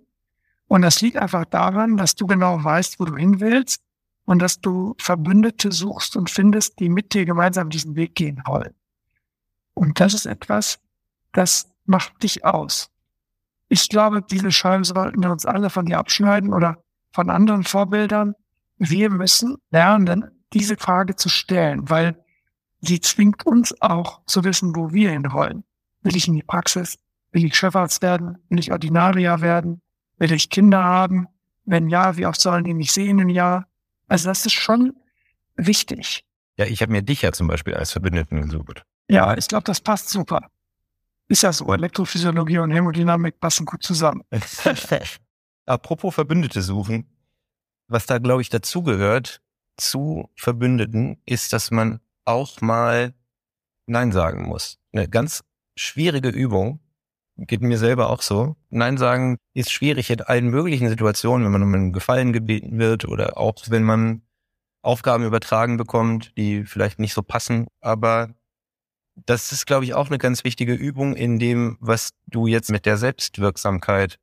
Und 0.69 0.83
das 0.83 1.01
liegt 1.01 1.17
einfach 1.17 1.45
daran, 1.45 1.97
dass 1.97 2.15
du 2.15 2.27
genau 2.27 2.62
weißt, 2.62 2.99
wo 2.99 3.05
du 3.05 3.17
hin 3.17 3.41
willst 3.41 3.81
und 4.25 4.41
dass 4.41 4.61
du 4.61 4.95
Verbündete 4.99 5.71
suchst 5.71 6.17
und 6.17 6.31
findest, 6.31 6.81
die 6.81 6.89
mit 6.89 7.15
dir 7.15 7.25
gemeinsam 7.25 7.71
diesen 7.71 7.95
Weg 7.95 8.15
gehen 8.15 8.43
wollen. 8.47 8.75
Und 9.75 10.01
das 10.01 10.15
ist 10.15 10.27
etwas, 10.27 10.81
das 11.33 11.71
macht 11.85 12.23
dich 12.23 12.45
aus. 12.45 12.91
Ich 13.69 13.89
glaube, 13.89 14.23
diese 14.23 14.51
Scheiben 14.51 14.85
sollten 14.85 15.23
wir 15.23 15.31
uns 15.31 15.47
alle 15.47 15.71
von 15.71 15.87
dir 15.87 15.99
abschneiden 15.99 16.53
oder 16.53 16.83
von 17.12 17.31
anderen 17.31 17.65
Vorbildern. 17.65 18.35
Wir 18.79 19.11
müssen 19.11 19.57
lernen, 19.71 20.36
diese 20.53 20.77
Frage 20.77 21.17
zu 21.17 21.29
stellen, 21.29 21.89
weil 21.89 22.23
sie 22.81 23.01
zwingt 23.01 23.47
uns 23.47 23.81
auch 23.81 24.21
zu 24.27 24.45
wissen, 24.45 24.75
wo 24.75 24.93
wir 24.93 25.11
hin 25.11 25.33
wollen. 25.33 25.65
Will 26.03 26.17
ich 26.17 26.29
in 26.29 26.35
die 26.35 26.43
Praxis? 26.43 26.99
Will 27.33 27.45
ich 27.45 27.57
Chefarzt 27.57 28.03
werden? 28.03 28.39
Will 28.49 28.59
ich 28.59 28.73
Ordinarier 28.73 29.41
werden? 29.41 29.83
Will 30.19 30.33
ich 30.33 30.51
Kinder 30.51 30.83
haben? 30.83 31.27
Wenn 31.65 31.89
ja, 31.89 32.17
wie 32.17 32.27
oft 32.27 32.41
sollen 32.41 32.65
die 32.65 32.75
mich 32.75 32.93
sehen 32.93 33.19
im 33.19 33.29
Jahr? 33.29 33.67
Also 34.07 34.29
das 34.29 34.47
ist 34.47 34.53
schon 34.53 34.95
wichtig. 35.57 36.25
Ja, 36.57 36.65
ich 36.65 36.81
habe 36.81 36.93
mir 36.93 37.03
dich 37.03 37.23
ja 37.23 37.33
zum 37.33 37.49
Beispiel 37.49 37.75
als 37.75 37.93
Verbündeten 37.93 38.41
gesucht. 38.43 38.83
Ja, 39.09 39.37
ich 39.37 39.49
glaube, 39.49 39.65
das 39.65 39.81
passt 39.81 40.09
super. 40.11 40.51
Ist 41.29 41.43
ja 41.43 41.53
so, 41.53 41.73
Elektrophysiologie 41.73 42.59
und 42.59 42.71
Hämodynamik 42.71 43.41
passen 43.41 43.67
gut 43.67 43.83
zusammen. 43.83 44.23
Apropos 45.67 46.15
Verbündete 46.15 46.63
suchen, 46.63 47.07
was 47.89 48.07
da, 48.07 48.19
glaube 48.19 48.43
ich, 48.43 48.49
dazugehört, 48.49 49.43
zu 49.77 50.31
Verbündeten 50.35 51.19
ist, 51.27 51.53
dass 51.53 51.71
man 51.71 52.01
auch 52.25 52.61
mal 52.61 53.15
Nein 53.87 54.12
sagen 54.12 54.45
muss. 54.47 54.79
Eine 54.93 55.09
ganz 55.09 55.45
schwierige 55.77 56.29
Übung. 56.29 56.81
Geht 57.39 57.61
mir 57.61 57.79
selber 57.79 58.09
auch 58.11 58.23
so. 58.23 58.57
Nein 58.71 58.97
sagen 58.97 59.37
ist 59.53 59.71
schwierig 59.71 60.11
in 60.11 60.23
allen 60.23 60.49
möglichen 60.49 60.89
Situationen, 60.89 61.45
wenn 61.45 61.53
man 61.53 61.62
um 61.62 61.75
einen 61.75 61.93
Gefallen 61.93 62.33
gebeten 62.33 62.79
wird 62.79 63.07
oder 63.07 63.37
auch 63.37 63.57
wenn 63.69 63.83
man 63.83 64.23
Aufgaben 64.83 65.25
übertragen 65.25 65.77
bekommt, 65.77 66.33
die 66.39 66.65
vielleicht 66.65 66.99
nicht 66.99 67.12
so 67.12 67.23
passen. 67.23 67.67
Aber 67.81 68.35
das 69.15 69.53
ist, 69.53 69.67
glaube 69.67 69.85
ich, 69.85 69.95
auch 69.95 70.07
eine 70.07 70.19
ganz 70.19 70.45
wichtige 70.45 70.75
Übung 70.75 71.15
in 71.15 71.39
dem, 71.39 71.77
was 71.81 72.11
du 72.27 72.47
jetzt 72.47 72.71
mit 72.71 72.87
der 72.87 72.97
Selbstwirksamkeit 72.97 74.19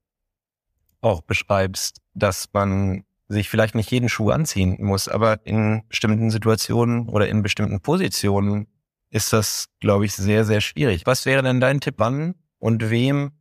auch 1.02 1.22
beschreibst, 1.22 2.02
dass 2.14 2.48
man 2.54 3.04
sich 3.28 3.50
vielleicht 3.50 3.76
nicht 3.76 3.92
jeden 3.92 4.10
Schuh 4.10 4.30
anziehen 4.30 4.78
muss, 4.80 5.08
aber 5.08 5.46
in 5.46 5.84
bestimmten 5.88 6.30
Situationen 6.30 7.10
oder 7.10 7.28
in 7.28 7.42
bestimmten 7.42 7.82
Positionen 7.82 8.68
ist 9.10 9.32
das, 9.32 9.68
glaube 9.80 10.06
ich, 10.06 10.14
sehr, 10.14 10.44
sehr 10.44 10.62
schwierig. 10.62 11.06
Was 11.06 11.26
wäre 11.26 11.44
denn 11.44 11.60
dein 11.60 11.82
Tipp, 11.82 11.96
wann 11.98 12.36
und 12.60 12.90
wem 12.90 13.32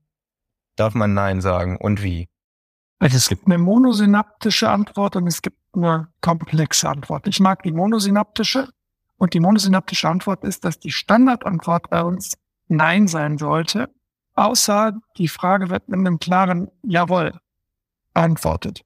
darf 0.76 0.94
man 0.94 1.14
Nein 1.14 1.40
sagen 1.40 1.76
und 1.76 2.02
wie? 2.02 2.28
Also 2.98 3.16
es 3.16 3.28
gibt 3.28 3.46
eine 3.46 3.58
monosynaptische 3.58 4.68
Antwort 4.68 5.16
und 5.16 5.26
es 5.26 5.42
gibt 5.42 5.58
eine 5.72 6.08
komplexe 6.20 6.88
Antwort. 6.88 7.26
Ich 7.26 7.40
mag 7.40 7.62
die 7.62 7.72
monosynaptische 7.72 8.68
und 9.16 9.34
die 9.34 9.40
monosynaptische 9.40 10.08
Antwort 10.08 10.44
ist, 10.44 10.64
dass 10.64 10.78
die 10.78 10.92
Standardantwort 10.92 11.90
bei 11.90 12.02
uns 12.02 12.34
Nein 12.68 13.08
sein 13.08 13.38
sollte, 13.38 13.88
außer 14.34 14.92
die 15.16 15.28
Frage 15.28 15.68
wird 15.70 15.88
mit 15.88 15.98
einem 15.98 16.18
klaren 16.18 16.70
Jawohl 16.82 17.40
beantwortet. 18.14 18.82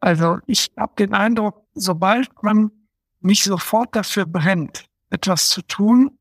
Also 0.00 0.38
ich 0.46 0.70
habe 0.76 0.92
den 0.98 1.14
Eindruck, 1.14 1.66
sobald 1.74 2.30
man 2.42 2.70
nicht 3.20 3.44
sofort 3.44 3.96
dafür 3.96 4.26
brennt, 4.26 4.86
etwas 5.10 5.48
zu 5.48 5.62
tun, 5.62 6.18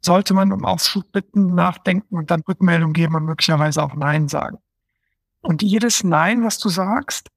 sollte 0.00 0.34
man 0.34 0.52
um 0.52 0.64
Aufschub 0.64 1.12
bitten, 1.12 1.54
nachdenken 1.54 2.16
und 2.16 2.30
dann 2.30 2.40
Rückmeldung 2.40 2.92
geben 2.92 3.14
und 3.14 3.24
möglicherweise 3.24 3.82
auch 3.82 3.94
Nein 3.94 4.28
sagen. 4.28 4.58
Und 5.42 5.62
jedes 5.62 6.04
Nein, 6.04 6.42
was 6.44 6.58
du 6.58 6.68
sagst, 6.68 7.28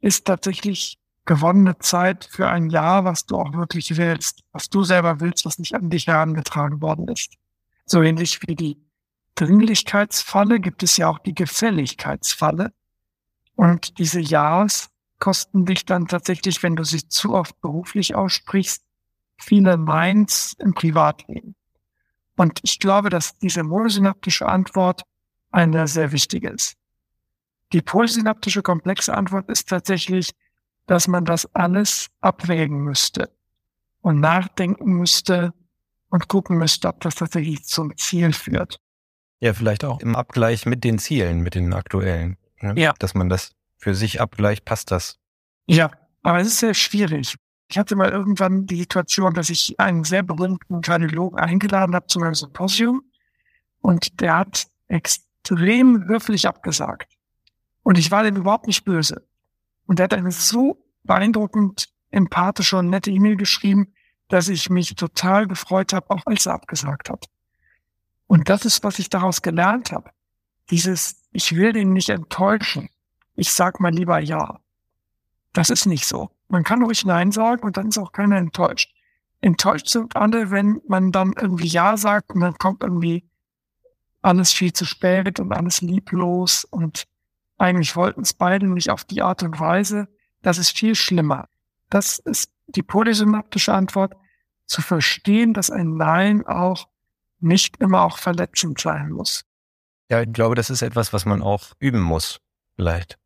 ist 0.00 0.26
tatsächlich 0.26 0.98
gewonnene 1.24 1.78
Zeit 1.78 2.24
für 2.30 2.48
ein 2.48 2.70
Ja, 2.70 3.04
was 3.04 3.26
du 3.26 3.36
auch 3.36 3.52
wirklich 3.52 3.96
willst, 3.96 4.42
was 4.52 4.70
du 4.70 4.82
selber 4.82 5.20
willst, 5.20 5.44
was 5.44 5.58
nicht 5.58 5.74
an 5.74 5.90
dich 5.90 6.06
herangetragen 6.06 6.80
worden 6.80 7.08
ist. 7.08 7.34
So 7.84 8.02
ähnlich 8.02 8.40
wie 8.46 8.54
die 8.54 8.78
Dringlichkeitsfalle 9.34 10.58
gibt 10.58 10.82
es 10.82 10.96
ja 10.96 11.08
auch 11.08 11.18
die 11.18 11.34
Gefälligkeitsfalle. 11.34 12.72
Und 13.54 13.98
diese 13.98 14.20
Ja's 14.20 14.90
kosten 15.18 15.64
dich 15.64 15.84
dann 15.84 16.06
tatsächlich, 16.06 16.62
wenn 16.62 16.76
du 16.76 16.84
sie 16.84 17.08
zu 17.08 17.34
oft 17.34 17.60
beruflich 17.60 18.14
aussprichst, 18.14 18.84
viele 19.38 19.76
Minds 19.76 20.54
im 20.58 20.74
Privatleben. 20.74 21.54
Und 22.36 22.60
ich 22.62 22.78
glaube, 22.78 23.10
dass 23.10 23.36
diese 23.38 23.62
monosynaptische 23.62 24.46
Antwort 24.46 25.02
eine 25.50 25.88
sehr 25.88 26.12
wichtige 26.12 26.50
ist. 26.50 26.76
Die 27.72 27.82
polysynaptische 27.82 28.62
komplexe 28.62 29.14
Antwort 29.14 29.48
ist 29.50 29.68
tatsächlich, 29.68 30.30
dass 30.86 31.08
man 31.08 31.24
das 31.24 31.52
alles 31.54 32.08
abwägen 32.20 32.78
müsste 32.78 33.30
und 34.00 34.20
nachdenken 34.20 34.92
müsste 34.92 35.52
und 36.08 36.28
gucken 36.28 36.56
müsste, 36.56 36.88
ob 36.88 37.00
das 37.00 37.16
tatsächlich 37.16 37.64
zum 37.64 37.96
Ziel 37.96 38.32
führt. 38.32 38.80
Ja, 39.40 39.52
vielleicht 39.52 39.84
auch 39.84 40.00
im 40.00 40.16
Abgleich 40.16 40.64
mit 40.66 40.82
den 40.82 40.98
Zielen, 40.98 41.40
mit 41.40 41.54
den 41.54 41.72
aktuellen. 41.74 42.36
Ne? 42.60 42.74
Ja. 42.76 42.94
Dass 42.98 43.14
man 43.14 43.28
das 43.28 43.52
für 43.78 43.94
sich 43.94 44.20
abgleicht, 44.20 44.64
passt 44.64 44.90
das. 44.90 45.18
Ja, 45.66 45.90
aber 46.22 46.40
es 46.40 46.48
ist 46.48 46.58
sehr 46.58 46.74
schwierig. 46.74 47.36
Ich 47.70 47.78
hatte 47.78 47.96
mal 47.96 48.10
irgendwann 48.10 48.66
die 48.66 48.76
Situation, 48.76 49.34
dass 49.34 49.50
ich 49.50 49.78
einen 49.78 50.04
sehr 50.04 50.22
berühmten 50.22 50.80
Kardiologen 50.80 51.38
eingeladen 51.38 51.94
habe 51.94 52.06
zu 52.06 52.18
meinem 52.18 52.34
Symposium 52.34 53.02
und 53.80 54.20
der 54.20 54.36
hat 54.36 54.66
extrem 54.88 56.06
höflich 56.06 56.48
abgesagt. 56.48 57.12
Und 57.82 57.98
ich 57.98 58.10
war 58.10 58.22
dem 58.22 58.36
überhaupt 58.36 58.66
nicht 58.66 58.84
böse. 58.84 59.26
Und 59.86 60.00
er 60.00 60.04
hat 60.04 60.14
eine 60.14 60.30
so 60.30 60.84
beeindruckend 61.04 61.88
empathische 62.10 62.78
und 62.78 62.90
nette 62.90 63.10
E-Mail 63.10 63.36
geschrieben, 63.36 63.94
dass 64.28 64.48
ich 64.48 64.68
mich 64.70 64.94
total 64.94 65.46
gefreut 65.46 65.92
habe, 65.92 66.10
auch 66.10 66.26
als 66.26 66.46
er 66.46 66.54
abgesagt 66.54 67.10
hat. 67.10 67.26
Und 68.26 68.48
das 68.50 68.64
ist, 68.64 68.84
was 68.84 68.98
ich 68.98 69.08
daraus 69.08 69.40
gelernt 69.42 69.92
habe. 69.92 70.10
Dieses, 70.70 71.22
ich 71.32 71.56
will 71.56 71.72
den 71.72 71.94
nicht 71.94 72.10
enttäuschen. 72.10 72.90
Ich 73.38 73.52
sag 73.52 73.78
mal 73.78 73.92
lieber 73.92 74.18
ja. 74.18 74.58
Das 75.52 75.70
ist 75.70 75.86
nicht 75.86 76.06
so. 76.06 76.30
Man 76.48 76.64
kann 76.64 76.82
ruhig 76.82 77.04
Nein 77.04 77.30
sagen 77.30 77.62
und 77.62 77.76
dann 77.76 77.88
ist 77.88 77.98
auch 77.98 78.10
keiner 78.10 78.36
enttäuscht. 78.36 78.92
Enttäuscht 79.40 79.86
sind 79.86 80.16
alle, 80.16 80.50
wenn 80.50 80.80
man 80.88 81.12
dann 81.12 81.34
irgendwie 81.40 81.68
Ja 81.68 81.96
sagt 81.96 82.32
und 82.32 82.40
dann 82.40 82.58
kommt 82.58 82.82
irgendwie 82.82 83.30
alles 84.22 84.52
viel 84.52 84.72
zu 84.72 84.84
spät 84.84 85.38
und 85.38 85.52
alles 85.52 85.80
lieblos 85.80 86.64
und 86.64 87.04
eigentlich 87.58 87.94
wollten 87.94 88.22
es 88.22 88.32
beide 88.34 88.66
nicht 88.66 88.90
auf 88.90 89.04
die 89.04 89.22
Art 89.22 89.44
und 89.44 89.60
Weise. 89.60 90.08
Das 90.42 90.58
ist 90.58 90.76
viel 90.76 90.96
schlimmer. 90.96 91.48
Das 91.90 92.18
ist 92.18 92.50
die 92.66 92.82
polysynaptische 92.82 93.72
Antwort, 93.72 94.14
zu 94.66 94.82
verstehen, 94.82 95.54
dass 95.54 95.70
ein 95.70 95.96
Nein 95.96 96.44
auch 96.44 96.88
nicht 97.38 97.76
immer 97.78 98.02
auch 98.02 98.18
verletzend 98.18 98.80
sein 98.80 99.10
muss. 99.10 99.44
Ja, 100.10 100.22
ich 100.22 100.32
glaube, 100.32 100.56
das 100.56 100.70
ist 100.70 100.82
etwas, 100.82 101.12
was 101.12 101.24
man 101.24 101.40
auch 101.40 101.72
üben 101.78 102.00
muss, 102.00 102.40
vielleicht. 102.74 103.16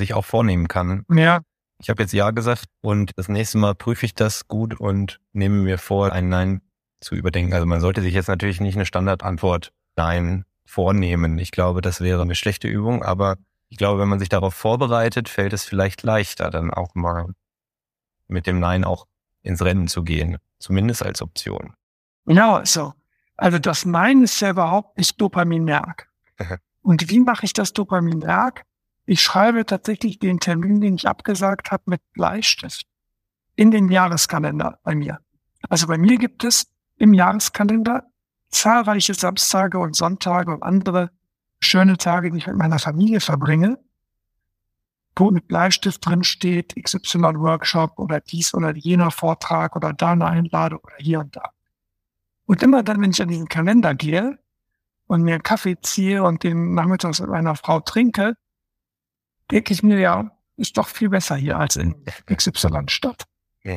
Sich 0.00 0.14
auch 0.14 0.24
vornehmen 0.24 0.66
kann. 0.66 1.04
Ja. 1.12 1.42
Ich 1.78 1.90
habe 1.90 2.02
jetzt 2.02 2.12
Ja 2.12 2.30
gesagt 2.30 2.64
und 2.80 3.12
das 3.16 3.28
nächste 3.28 3.58
Mal 3.58 3.74
prüfe 3.74 4.06
ich 4.06 4.14
das 4.14 4.48
gut 4.48 4.80
und 4.80 5.20
nehme 5.32 5.56
mir 5.56 5.76
vor, 5.76 6.10
ein 6.10 6.30
Nein 6.30 6.62
zu 7.00 7.14
überdenken. 7.14 7.52
Also 7.52 7.66
man 7.66 7.80
sollte 7.80 8.00
sich 8.00 8.14
jetzt 8.14 8.28
natürlich 8.28 8.60
nicht 8.60 8.76
eine 8.76 8.86
Standardantwort 8.86 9.72
Nein 9.96 10.44
vornehmen. 10.64 11.38
Ich 11.38 11.50
glaube, 11.52 11.82
das 11.82 12.00
wäre 12.00 12.22
eine 12.22 12.34
schlechte 12.34 12.66
Übung, 12.66 13.02
aber 13.02 13.36
ich 13.68 13.76
glaube, 13.76 14.00
wenn 14.00 14.08
man 14.08 14.18
sich 14.18 14.30
darauf 14.30 14.54
vorbereitet, 14.54 15.28
fällt 15.28 15.52
es 15.52 15.64
vielleicht 15.64 16.02
leichter, 16.02 16.50
dann 16.50 16.70
auch 16.70 16.94
mal 16.94 17.26
mit 18.26 18.46
dem 18.46 18.58
Nein 18.58 18.84
auch 18.84 19.06
ins 19.42 19.62
Rennen 19.62 19.88
zu 19.88 20.02
gehen. 20.02 20.38
Zumindest 20.58 21.02
als 21.02 21.20
Option. 21.20 21.74
Genau, 22.24 22.64
so. 22.64 22.94
Also 23.36 23.58
das 23.58 23.84
Nein 23.84 24.22
ist 24.22 24.40
ja 24.40 24.50
überhaupt 24.50 24.96
nicht 24.96 25.20
Dopaminmerk. 25.20 26.08
Und 26.82 27.10
wie 27.10 27.20
mache 27.20 27.44
ich 27.44 27.52
das 27.52 27.72
Dopaminmerk? 27.72 28.64
Ich 29.10 29.22
schreibe 29.22 29.66
tatsächlich 29.66 30.20
den 30.20 30.38
Termin, 30.38 30.80
den 30.80 30.94
ich 30.94 31.08
abgesagt 31.08 31.72
habe, 31.72 31.82
mit 31.86 32.00
Bleistift 32.12 32.86
in 33.56 33.72
den 33.72 33.90
Jahreskalender 33.90 34.78
bei 34.84 34.94
mir. 34.94 35.18
Also 35.68 35.88
bei 35.88 35.98
mir 35.98 36.16
gibt 36.16 36.44
es 36.44 36.70
im 36.96 37.12
Jahreskalender 37.12 38.04
zahlreiche 38.50 39.14
Samstage 39.14 39.80
und 39.80 39.96
Sonntage 39.96 40.52
und 40.52 40.62
andere 40.62 41.10
schöne 41.58 41.96
Tage, 41.96 42.30
die 42.30 42.38
ich 42.38 42.46
mit 42.46 42.54
meiner 42.54 42.78
Familie 42.78 43.18
verbringe, 43.18 43.80
wo 45.16 45.32
mit 45.32 45.48
Bleistift 45.48 46.06
drin 46.06 46.22
steht, 46.22 46.76
XY-Workshop 46.80 47.98
oder 47.98 48.20
dies 48.20 48.54
oder 48.54 48.76
jener 48.76 49.10
Vortrag 49.10 49.74
oder 49.74 49.92
da 49.92 50.12
eine 50.12 50.26
Einladung 50.26 50.78
oder 50.84 50.98
hier 50.98 51.18
und 51.18 51.34
da. 51.34 51.50
Und 52.46 52.62
immer 52.62 52.84
dann, 52.84 53.00
wenn 53.00 53.10
ich 53.10 53.20
an 53.20 53.26
diesen 53.26 53.48
Kalender 53.48 53.92
gehe 53.92 54.38
und 55.08 55.22
mir 55.22 55.34
einen 55.34 55.42
Kaffee 55.42 55.80
ziehe 55.80 56.22
und 56.22 56.44
den 56.44 56.74
nachmittags 56.74 57.18
mit 57.18 57.30
meiner 57.30 57.56
Frau 57.56 57.80
trinke, 57.80 58.36
denke 59.50 59.72
ich 59.72 59.82
mir, 59.82 59.98
ja, 59.98 60.30
ist 60.56 60.76
doch 60.76 60.88
viel 60.88 61.08
besser 61.08 61.36
hier 61.36 61.58
als 61.58 61.76
in 61.76 61.94
XY-Stadt. 62.26 63.24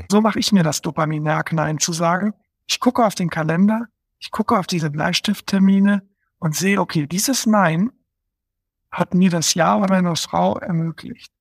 So 0.10 0.22
mache 0.22 0.40
ich 0.40 0.52
mir 0.52 0.64
das 0.64 0.82
Dopamin-Nerk 0.82 1.54
Nein 1.54 1.80
zu 1.80 1.94
sagen. 1.94 2.34
Ich 2.68 2.80
gucke 2.80 3.06
auf 3.06 3.16
den 3.16 3.30
Kalender, 3.30 3.88
ich 4.20 4.32
gucke 4.32 4.58
auf 4.58 4.68
diese 4.68 4.90
Bleistifttermine 4.90 6.02
und 6.40 6.56
sehe, 6.56 6.80
okay, 6.80 7.08
dieses 7.08 7.46
Nein 7.46 7.92
hat 8.92 9.14
mir 9.14 9.30
das 9.30 9.54
Ja 9.54 9.78
bei 9.78 9.88
meiner 9.88 10.16
Frau 10.16 10.58
ermöglicht. 10.58 11.32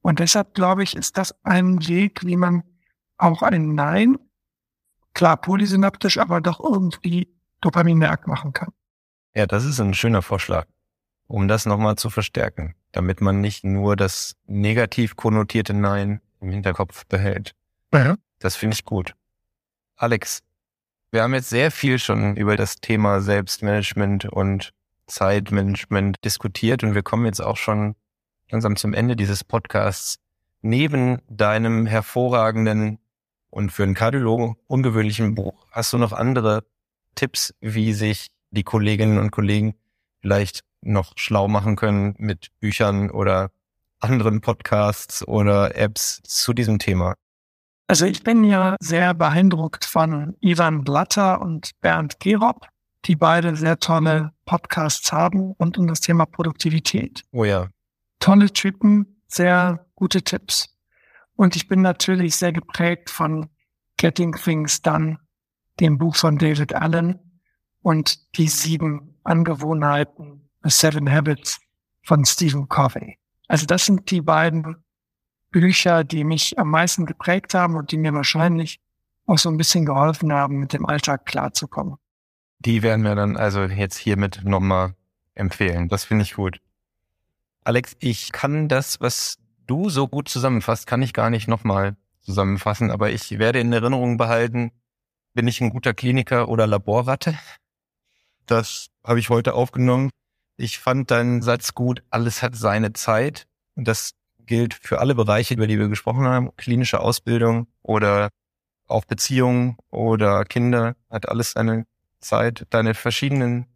Und 0.00 0.20
deshalb 0.20 0.54
glaube 0.54 0.84
ich, 0.84 0.94
ist 0.94 1.18
das 1.18 1.34
ein 1.44 1.86
Weg, 1.88 2.24
wie 2.24 2.36
man 2.36 2.62
auch 3.16 3.42
ein 3.42 3.74
Nein, 3.74 4.18
klar 5.14 5.36
polysynaptisch, 5.36 6.18
aber 6.18 6.40
doch 6.40 6.60
irgendwie 6.60 7.34
Dopaminmerk 7.60 8.28
machen 8.28 8.52
kann. 8.52 8.72
Ja, 9.34 9.46
das 9.46 9.64
ist 9.64 9.80
ein 9.80 9.94
schöner 9.94 10.22
Vorschlag, 10.22 10.66
um 11.26 11.48
das 11.48 11.66
nochmal 11.66 11.96
zu 11.96 12.10
verstärken, 12.10 12.74
damit 12.92 13.20
man 13.20 13.40
nicht 13.40 13.64
nur 13.64 13.96
das 13.96 14.36
negativ 14.46 15.16
konnotierte 15.16 15.74
Nein 15.74 16.20
im 16.40 16.50
Hinterkopf 16.50 17.06
behält. 17.06 17.54
Ja. 17.92 18.16
Das 18.38 18.56
finde 18.56 18.74
ich 18.74 18.84
gut. 18.84 19.14
Alex, 19.96 20.40
wir 21.10 21.22
haben 21.22 21.34
jetzt 21.34 21.48
sehr 21.48 21.70
viel 21.70 21.98
schon 21.98 22.36
über 22.36 22.56
das 22.56 22.76
Thema 22.76 23.20
Selbstmanagement 23.20 24.26
und 24.26 24.72
Zeitmanagement 25.06 26.16
diskutiert 26.24 26.84
und 26.84 26.94
wir 26.94 27.02
kommen 27.02 27.24
jetzt 27.24 27.40
auch 27.40 27.56
schon 27.56 27.96
langsam 28.50 28.76
zum 28.76 28.94
Ende 28.94 29.16
dieses 29.16 29.42
Podcasts. 29.42 30.18
Neben 30.60 31.22
deinem 31.28 31.86
hervorragenden 31.86 32.98
und 33.50 33.70
für 33.70 33.84
einen 33.84 33.94
Kardiologen 33.94 34.56
ungewöhnlichen 34.66 35.34
Buch, 35.34 35.66
hast 35.70 35.92
du 35.92 35.98
noch 35.98 36.12
andere 36.12 36.64
Tipps, 37.14 37.54
wie 37.60 37.92
sich 37.92 38.28
die 38.50 38.64
Kolleginnen 38.64 39.18
und 39.18 39.30
Kollegen 39.30 39.74
vielleicht 40.20 40.62
noch 40.82 41.12
schlau 41.16 41.48
machen 41.48 41.76
können 41.76 42.14
mit 42.18 42.48
Büchern 42.60 43.10
oder 43.10 43.50
anderen 44.00 44.40
Podcasts 44.40 45.26
oder 45.26 45.76
Apps 45.76 46.20
zu 46.24 46.52
diesem 46.52 46.78
Thema? 46.78 47.14
Also 47.88 48.04
ich 48.04 48.22
bin 48.22 48.44
ja 48.44 48.76
sehr 48.80 49.14
beeindruckt 49.14 49.84
von 49.84 50.36
Ivan 50.40 50.84
Blatter 50.84 51.40
und 51.40 51.70
Bernd 51.80 52.20
Gerob, 52.20 52.66
die 53.06 53.16
beide 53.16 53.56
sehr 53.56 53.78
tolle 53.78 54.32
Podcasts 54.44 55.10
haben 55.10 55.52
rund 55.58 55.78
um 55.78 55.86
das 55.86 56.00
Thema 56.00 56.26
Produktivität. 56.26 57.24
Oh 57.32 57.44
ja. 57.44 57.68
Tolle 58.20 58.52
Typen, 58.52 59.22
sehr 59.26 59.86
gute 59.94 60.22
Tipps. 60.22 60.68
Und 61.34 61.56
ich 61.56 61.68
bin 61.68 61.80
natürlich 61.80 62.36
sehr 62.36 62.52
geprägt 62.52 63.10
von 63.10 63.48
Getting 63.96 64.32
Things 64.32 64.82
Done, 64.82 65.18
dem 65.80 65.96
Buch 65.96 66.16
von 66.16 66.36
David 66.36 66.74
Allen 66.74 67.18
und 67.80 68.36
die 68.36 68.48
sieben 68.48 69.18
Angewohnheiten, 69.24 70.47
Seven 70.64 71.10
Habits 71.10 71.60
von 72.02 72.24
Stephen 72.24 72.68
Covey. 72.68 73.18
Also 73.48 73.66
das 73.66 73.86
sind 73.86 74.10
die 74.10 74.20
beiden 74.20 74.76
Bücher, 75.50 76.04
die 76.04 76.24
mich 76.24 76.58
am 76.58 76.70
meisten 76.70 77.06
geprägt 77.06 77.54
haben 77.54 77.76
und 77.76 77.90
die 77.92 77.96
mir 77.96 78.12
wahrscheinlich 78.12 78.80
auch 79.26 79.38
so 79.38 79.50
ein 79.50 79.56
bisschen 79.56 79.84
geholfen 79.84 80.32
haben, 80.32 80.58
mit 80.58 80.72
dem 80.72 80.86
Alltag 80.86 81.26
klarzukommen. 81.26 81.96
Die 82.60 82.82
werden 82.82 83.04
wir 83.04 83.14
dann 83.14 83.36
also 83.36 83.62
jetzt 83.62 83.96
hiermit 83.96 84.42
nochmal 84.44 84.94
empfehlen. 85.34 85.88
Das 85.88 86.04
finde 86.04 86.24
ich 86.24 86.34
gut. 86.34 86.60
Alex, 87.62 87.96
ich 88.00 88.32
kann 88.32 88.68
das, 88.68 89.00
was 89.00 89.38
du 89.66 89.90
so 89.90 90.08
gut 90.08 90.28
zusammenfasst, 90.28 90.86
kann 90.86 91.02
ich 91.02 91.12
gar 91.12 91.30
nicht 91.30 91.48
nochmal 91.48 91.96
zusammenfassen, 92.20 92.90
aber 92.90 93.10
ich 93.10 93.38
werde 93.38 93.60
in 93.60 93.72
Erinnerung 93.72 94.16
behalten, 94.16 94.72
bin 95.34 95.46
ich 95.46 95.60
ein 95.60 95.70
guter 95.70 95.94
Kliniker 95.94 96.48
oder 96.48 96.66
Laborratte? 96.66 97.38
Das 98.46 98.88
habe 99.04 99.20
ich 99.20 99.30
heute 99.30 99.54
aufgenommen. 99.54 100.10
Ich 100.60 100.80
fand 100.80 101.12
deinen 101.12 101.40
Satz 101.40 101.72
gut, 101.72 102.02
alles 102.10 102.42
hat 102.42 102.56
seine 102.56 102.92
Zeit. 102.92 103.46
Und 103.76 103.86
das 103.86 104.14
gilt 104.44 104.74
für 104.74 104.98
alle 104.98 105.14
Bereiche, 105.14 105.54
über 105.54 105.68
die 105.68 105.78
wir 105.78 105.88
gesprochen 105.88 106.26
haben. 106.26 106.54
Klinische 106.56 106.98
Ausbildung 106.98 107.68
oder 107.82 108.30
auch 108.88 109.04
Beziehungen 109.04 109.76
oder 109.90 110.44
Kinder 110.44 110.96
hat 111.10 111.28
alles 111.28 111.52
seine 111.52 111.86
Zeit. 112.18 112.66
Deine 112.70 112.94
verschiedenen 112.94 113.66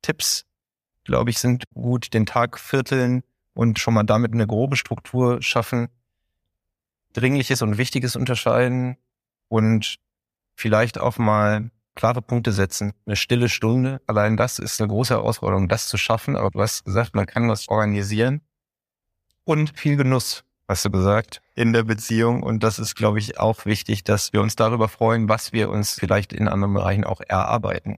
Tipps, 0.00 0.44
glaube 1.02 1.30
ich, 1.30 1.40
sind 1.40 1.64
gut. 1.74 2.14
Den 2.14 2.24
Tag 2.24 2.60
vierteln 2.60 3.24
und 3.52 3.80
schon 3.80 3.94
mal 3.94 4.04
damit 4.04 4.32
eine 4.32 4.46
grobe 4.46 4.76
Struktur 4.76 5.42
schaffen. 5.42 5.88
Dringliches 7.14 7.62
und 7.62 7.78
Wichtiges 7.78 8.14
unterscheiden 8.14 8.96
und 9.48 9.96
vielleicht 10.54 10.98
auch 10.98 11.18
mal 11.18 11.72
klare 11.98 12.22
Punkte 12.22 12.52
setzen. 12.52 12.92
Eine 13.06 13.16
stille 13.16 13.48
Stunde. 13.48 14.00
Allein 14.06 14.36
das 14.36 14.60
ist 14.60 14.80
eine 14.80 14.88
große 14.88 15.14
Herausforderung, 15.14 15.68
das 15.68 15.88
zu 15.88 15.98
schaffen. 15.98 16.36
Aber 16.36 16.50
du 16.50 16.62
hast 16.62 16.84
gesagt, 16.84 17.14
man 17.14 17.26
kann 17.26 17.48
was 17.48 17.68
organisieren. 17.68 18.40
Und 19.44 19.76
viel 19.76 19.96
Genuss, 19.96 20.44
hast 20.68 20.84
du 20.84 20.90
gesagt, 20.90 21.42
in 21.56 21.72
der 21.72 21.82
Beziehung. 21.82 22.44
Und 22.44 22.62
das 22.62 22.78
ist, 22.78 22.94
glaube 22.94 23.18
ich, 23.18 23.40
auch 23.40 23.66
wichtig, 23.66 24.04
dass 24.04 24.32
wir 24.32 24.40
uns 24.40 24.54
darüber 24.54 24.88
freuen, 24.88 25.28
was 25.28 25.52
wir 25.52 25.70
uns 25.70 25.94
vielleicht 25.94 26.32
in 26.32 26.46
anderen 26.46 26.72
Bereichen 26.72 27.02
auch 27.02 27.20
erarbeiten. 27.26 27.96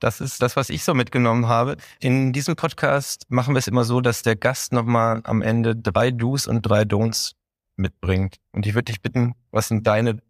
Das 0.00 0.20
ist 0.20 0.42
das, 0.42 0.56
was 0.56 0.68
ich 0.68 0.82
so 0.82 0.92
mitgenommen 0.92 1.46
habe. 1.46 1.76
In 2.00 2.32
diesem 2.32 2.56
Podcast 2.56 3.26
machen 3.28 3.54
wir 3.54 3.60
es 3.60 3.68
immer 3.68 3.84
so, 3.84 4.00
dass 4.00 4.22
der 4.22 4.34
Gast 4.34 4.72
nochmal 4.72 5.20
am 5.22 5.40
Ende 5.40 5.76
drei 5.76 6.10
Do's 6.10 6.48
und 6.48 6.62
drei 6.62 6.82
Don'ts 6.82 7.32
mitbringt. 7.76 8.38
Und 8.50 8.66
ich 8.66 8.74
würde 8.74 8.90
dich 8.90 9.00
bitten, 9.00 9.36
was 9.52 9.68
sind 9.68 9.86
deine 9.86 10.20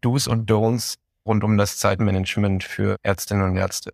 Do's 0.00 0.26
und 0.26 0.50
Don'ts 0.50 0.96
rund 1.24 1.44
um 1.44 1.56
das 1.56 1.78
Zeitmanagement 1.78 2.64
für 2.64 2.96
Ärztinnen 3.02 3.50
und 3.50 3.56
Ärzte. 3.56 3.92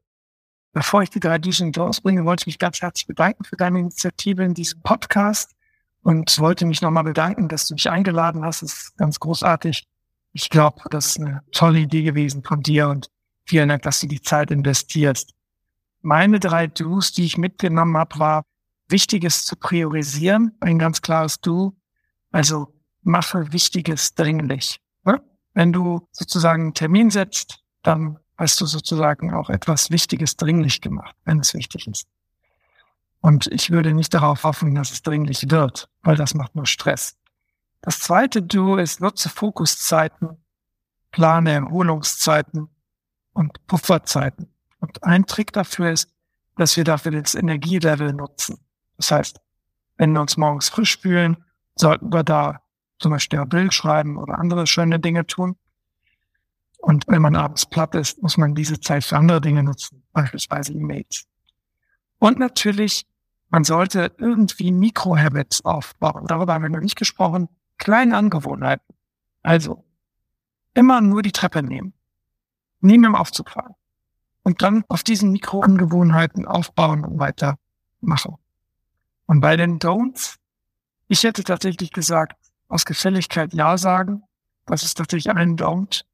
Bevor 0.73 1.03
ich 1.03 1.11
die 1.11 1.21
drei 1.21 1.39
Do's 1.39 1.61
und 1.61 1.77
Don'ts 1.77 2.03
bringe, 2.03 2.25
wollte 2.25 2.43
ich 2.43 2.47
mich 2.47 2.59
ganz 2.59 2.83
herzlich 2.83 3.07
bedanken 3.07 3.45
für 3.45 3.57
deine 3.57 3.79
Initiative 3.79 4.45
in 4.45 4.53
diesem 4.53 4.83
Podcast 4.83 5.53
und 6.03 6.39
wollte 6.39 6.67
mich 6.67 6.83
nochmal 6.83 7.05
bedanken, 7.05 7.49
dass 7.49 7.67
du 7.67 7.75
mich 7.75 7.89
eingeladen 7.89 8.45
hast. 8.45 8.63
Das 8.63 8.73
ist 8.73 8.97
ganz 8.97 9.19
großartig. 9.19 9.89
Ich 10.33 10.51
glaube, 10.51 10.83
das 10.91 11.07
ist 11.07 11.21
eine 11.21 11.43
tolle 11.51 11.81
Idee 11.81 12.03
gewesen 12.03 12.43
von 12.43 12.61
dir 12.63 12.89
und 12.89 13.09
vielen 13.47 13.71
Dank, 13.71 13.83
dass 13.83 14.01
du 14.01 14.07
die 14.07 14.21
Zeit 14.21 14.51
investierst. 14.51 15.33
Meine 16.03 16.41
drei 16.41 16.67
Do's, 16.67 17.13
die 17.13 17.25
ich 17.25 17.39
mitgenommen 17.39 17.97
habe, 17.97 18.19
war 18.19 18.45
Wichtiges 18.89 19.45
zu 19.45 19.57
priorisieren, 19.57 20.55
ein 20.61 20.79
ganz 20.79 21.01
klares 21.01 21.41
Do. 21.41 21.75
Also 22.31 22.75
mache 23.03 23.53
Wichtiges 23.53 24.15
dringlich. 24.15 24.79
Wenn 25.57 25.73
du 25.73 26.07
sozusagen 26.13 26.65
einen 26.65 26.75
Termin 26.75 27.09
setzt, 27.09 27.61
dann 27.83 28.19
hast 28.37 28.61
du 28.61 28.67
sozusagen 28.67 29.33
auch 29.33 29.49
etwas 29.49 29.91
Wichtiges 29.91 30.37
dringlich 30.37 30.83
gemacht, 30.83 31.17
wenn 31.25 31.39
es 31.41 31.55
wichtig 31.55 31.87
ist. 31.87 32.07
Und 33.23 33.47
ich 33.47 33.71
würde 33.71 33.95
nicht 33.95 34.13
darauf 34.13 34.45
hoffen, 34.45 34.75
dass 34.75 34.91
es 34.91 35.01
dringlich 35.01 35.51
wird, 35.51 35.89
weil 36.03 36.15
das 36.15 36.35
macht 36.35 36.55
nur 36.55 36.67
Stress. 36.67 37.17
Das 37.81 38.01
zweite 38.01 38.43
Du 38.43 38.77
ist, 38.77 39.01
nutze 39.01 39.31
Fokuszeiten, 39.31 40.37
plane 41.11 41.53
Erholungszeiten 41.53 42.69
und 43.33 43.67
Pufferzeiten. 43.67 44.53
Und 44.81 45.03
ein 45.05 45.25
Trick 45.25 45.55
dafür 45.55 45.91
ist, 45.91 46.11
dass 46.57 46.77
wir 46.77 46.85
dafür 46.85 47.13
das 47.13 47.35
Energielevel 47.35 48.13
nutzen. 48.13 48.59
Das 48.99 49.11
heißt, 49.11 49.41
wenn 49.97 50.13
wir 50.13 50.21
uns 50.21 50.37
morgens 50.37 50.69
frisch 50.69 50.99
fühlen, 50.99 51.43
sollten 51.77 52.13
wir 52.13 52.25
da 52.25 52.61
zum 52.99 53.11
Beispiel 53.11 53.39
ein 53.39 53.49
Bild 53.49 53.75
schreiben 53.75 54.17
oder 54.17 54.39
andere 54.39 54.67
schöne 54.67 54.99
Dinge 54.99 55.27
tun. 55.27 55.57
Und 56.79 57.05
wenn 57.09 57.23
man 57.23 57.37
abends 57.37 57.67
platt 57.67 57.95
ist, 57.95 58.23
muss 58.23 58.37
man 58.37 58.55
diese 58.55 58.81
Zeit 58.81 59.05
für 59.05 59.17
andere 59.17 59.41
Dinge 59.41 59.63
nutzen, 59.63 60.03
beispielsweise 60.13 60.73
E-Mails. 60.73 61.25
Und 62.19 62.39
natürlich, 62.39 63.07
man 63.51 63.65
sollte 63.65 64.15
irgendwie 64.19 64.73
Mikrohabits 64.73 65.65
aufbauen. 65.65 66.27
Darüber 66.27 66.55
haben 66.55 66.63
wir 66.63 66.69
noch 66.69 66.81
nicht 66.81 66.97
gesprochen. 66.97 67.49
Kleine 67.79 68.17
Angewohnheiten. 68.17 68.95
Also, 69.43 69.85
immer 70.75 71.01
nur 71.01 71.23
die 71.23 71.33
Treppe 71.33 71.63
nehmen. 71.63 71.93
Mit 72.81 72.95
dem 72.95 73.15
Aufzug 73.15 73.51
fahren. 73.51 73.75
Und 74.43 74.63
dann 74.63 74.85
auf 74.89 75.03
diesen 75.03 75.33
Mikroangewohnheiten 75.33 76.47
aufbauen 76.47 77.05
und 77.05 77.19
weitermachen. 77.19 78.37
Und 79.27 79.41
bei 79.41 79.57
den 79.57 79.81
Don'ts, 79.81 80.37
ich 81.09 81.25
hätte 81.25 81.43
tatsächlich 81.43 81.91
gesagt, 81.91 82.37
aus 82.69 82.85
Gefälligkeit 82.85 83.55
Ja 83.55 83.79
sagen. 83.79 84.23
Das 84.67 84.83
ist 84.83 84.99
natürlich 84.99 85.31
ein 85.31 85.57
Don't. 85.57 86.05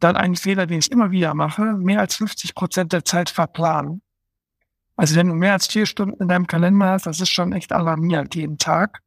Dann 0.00 0.16
ein 0.16 0.36
Fehler, 0.36 0.66
den 0.66 0.78
ich 0.78 0.90
immer 0.90 1.10
wieder 1.10 1.34
mache, 1.34 1.62
mehr 1.62 2.00
als 2.00 2.16
50 2.16 2.54
Prozent 2.54 2.92
der 2.92 3.04
Zeit 3.04 3.30
verplanen. 3.30 4.02
Also 4.96 5.14
wenn 5.16 5.28
du 5.28 5.34
mehr 5.34 5.52
als 5.52 5.66
vier 5.66 5.86
Stunden 5.86 6.20
in 6.20 6.28
deinem 6.28 6.46
Kalender 6.46 6.90
hast, 6.90 7.06
das 7.06 7.20
ist 7.20 7.30
schon 7.30 7.52
echt 7.52 7.72
alarmierend 7.72 8.34
jeden 8.34 8.58
Tag. 8.58 9.02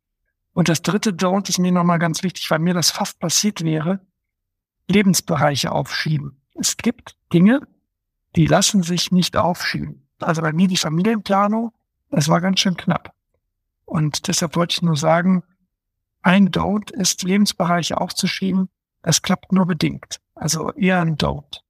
Und 0.54 0.70
das 0.70 0.82
dritte 0.82 1.12
Don't 1.12 1.50
ist 1.50 1.60
mir 1.60 1.72
nochmal 1.72 2.00
ganz 2.00 2.22
wichtig, 2.24 2.50
weil 2.52 2.60
mir 2.60 2.74
das 2.74 2.92
fast 2.92 3.20
passiert 3.20 3.63
wäre, 3.63 4.00
Lebensbereiche 4.88 5.72
aufschieben. 5.72 6.42
Es 6.56 6.78
gibt 6.78 7.15
Dinge, 7.34 7.62
die 8.36 8.46
lassen 8.46 8.84
sich 8.84 9.12
nicht 9.12 9.38
aufschieben. 9.38 10.08
Also 10.20 10.42
bei 10.42 10.52
mir 10.52 10.68
die 10.68 10.78
Familienplanung, 10.78 11.72
das 12.12 12.28
war 12.28 12.42
ganz 12.42 12.60
schön 12.60 12.76
knapp. 12.76 13.13
Und 13.86 14.28
deshalb 14.28 14.56
wollte 14.56 14.74
ich 14.74 14.82
nur 14.82 14.98
sagen, 14.98 15.44
ein 16.21 16.49
Don't 16.49 16.91
ist, 16.91 17.23
Lebensbereiche 17.23 17.99
aufzuschieben. 17.99 18.69
Das 19.01 19.21
klappt 19.21 19.51
nur 19.51 19.65
bedingt. 19.65 20.19
Also 20.36 20.71
eher 20.73 21.01
ein 21.01 21.17
Don't. 21.17 21.62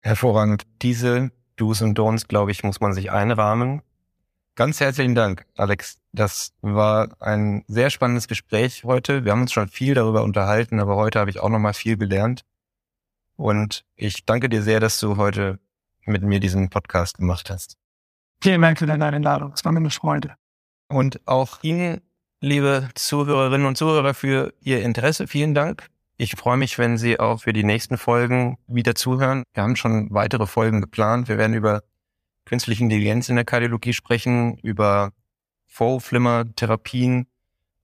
Hervorragend. 0.00 0.64
Diese 0.82 1.30
Do's 1.56 1.82
und 1.82 1.98
Don'ts, 1.98 2.28
glaube 2.28 2.50
ich, 2.50 2.62
muss 2.62 2.80
man 2.80 2.92
sich 2.92 3.10
einrahmen. 3.10 3.82
Ganz 4.54 4.80
herzlichen 4.80 5.14
Dank, 5.14 5.46
Alex. 5.56 6.00
Das 6.12 6.52
war 6.62 7.10
ein 7.20 7.64
sehr 7.68 7.90
spannendes 7.90 8.26
Gespräch 8.26 8.84
heute. 8.84 9.24
Wir 9.24 9.32
haben 9.32 9.42
uns 9.42 9.52
schon 9.52 9.68
viel 9.68 9.94
darüber 9.94 10.22
unterhalten, 10.22 10.80
aber 10.80 10.96
heute 10.96 11.20
habe 11.20 11.30
ich 11.30 11.40
auch 11.40 11.48
noch 11.48 11.58
mal 11.58 11.74
viel 11.74 11.96
gelernt. 11.96 12.44
Und 13.36 13.84
ich 13.94 14.24
danke 14.24 14.48
dir 14.48 14.62
sehr, 14.62 14.80
dass 14.80 14.98
du 14.98 15.16
heute 15.16 15.60
mit 16.04 16.22
mir 16.22 16.40
diesen 16.40 16.70
Podcast 16.70 17.18
gemacht 17.18 17.50
hast. 17.50 17.76
Vielen 18.40 18.62
Dank 18.62 18.78
für 18.78 18.86
deine 18.86 19.06
Einladung. 19.06 19.52
Es 19.52 19.64
war 19.64 19.72
mir 19.72 19.78
eine 19.78 19.90
Freude. 19.90 20.34
Und 20.88 21.20
auch 21.26 21.62
Ihnen 21.62 22.00
liebe 22.40 22.88
Zuhörerinnen 22.94 23.66
und 23.66 23.76
Zuhörer, 23.76 24.14
für 24.14 24.52
Ihr 24.60 24.82
Interesse. 24.82 25.26
Vielen 25.26 25.54
Dank. 25.54 25.88
Ich 26.16 26.32
freue 26.32 26.56
mich, 26.56 26.78
wenn 26.78 26.98
Sie 26.98 27.20
auch 27.20 27.42
für 27.42 27.52
die 27.52 27.64
nächsten 27.64 27.96
Folgen 27.96 28.58
wieder 28.66 28.94
zuhören. 28.94 29.44
Wir 29.54 29.62
haben 29.62 29.76
schon 29.76 30.08
weitere 30.10 30.46
Folgen 30.46 30.80
geplant. 30.80 31.28
Wir 31.28 31.38
werden 31.38 31.54
über 31.54 31.82
künstliche 32.44 32.82
Intelligenz 32.82 33.28
in 33.28 33.36
der 33.36 33.44
Kardiologie 33.44 33.92
sprechen, 33.92 34.58
über 34.58 35.12
Vorflimmer-Therapien 35.66 37.26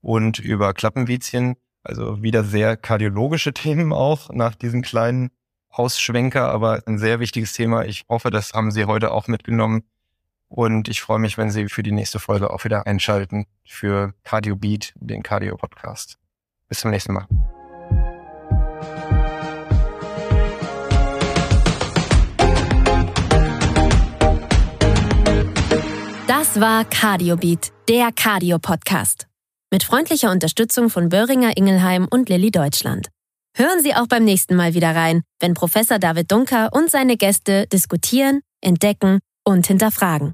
und 0.00 0.38
über 0.38 0.72
Klappenvizien. 0.72 1.56
Also 1.82 2.22
wieder 2.22 2.44
sehr 2.44 2.76
kardiologische 2.76 3.52
Themen 3.52 3.92
auch 3.92 4.30
nach 4.32 4.54
diesem 4.54 4.82
kleinen 4.82 5.30
Ausschwenker, 5.68 6.48
aber 6.48 6.82
ein 6.86 6.98
sehr 6.98 7.20
wichtiges 7.20 7.52
Thema. 7.52 7.84
Ich 7.84 8.04
hoffe, 8.08 8.30
das 8.30 8.52
haben 8.54 8.70
Sie 8.70 8.84
heute 8.86 9.12
auch 9.12 9.28
mitgenommen. 9.28 9.82
Und 10.56 10.88
ich 10.88 11.00
freue 11.00 11.18
mich, 11.18 11.36
wenn 11.36 11.50
Sie 11.50 11.68
für 11.68 11.82
die 11.82 11.90
nächste 11.90 12.20
Folge 12.20 12.50
auch 12.50 12.62
wieder 12.62 12.86
einschalten 12.86 13.46
für 13.64 14.14
Cardio 14.22 14.54
Beat, 14.54 14.92
den 14.94 15.24
Cardio 15.24 15.56
Podcast. 15.56 16.16
Bis 16.68 16.78
zum 16.78 16.92
nächsten 16.92 17.12
Mal. 17.12 17.26
Das 26.28 26.60
war 26.60 26.84
Cardio 26.84 27.36
Beat, 27.36 27.72
der 27.88 28.12
Cardio 28.14 28.60
Podcast. 28.60 29.26
Mit 29.72 29.82
freundlicher 29.82 30.30
Unterstützung 30.30 30.88
von 30.88 31.08
Böhringer 31.08 31.56
Ingelheim 31.56 32.06
und 32.08 32.28
Lilly 32.28 32.52
Deutschland. 32.52 33.08
Hören 33.56 33.82
Sie 33.82 33.96
auch 33.96 34.06
beim 34.06 34.22
nächsten 34.22 34.54
Mal 34.54 34.74
wieder 34.74 34.94
rein, 34.94 35.22
wenn 35.40 35.54
Professor 35.54 35.98
David 35.98 36.30
Dunker 36.30 36.68
und 36.72 36.92
seine 36.92 37.16
Gäste 37.16 37.66
diskutieren, 37.66 38.40
entdecken 38.60 39.18
und 39.42 39.66
hinterfragen. 39.66 40.32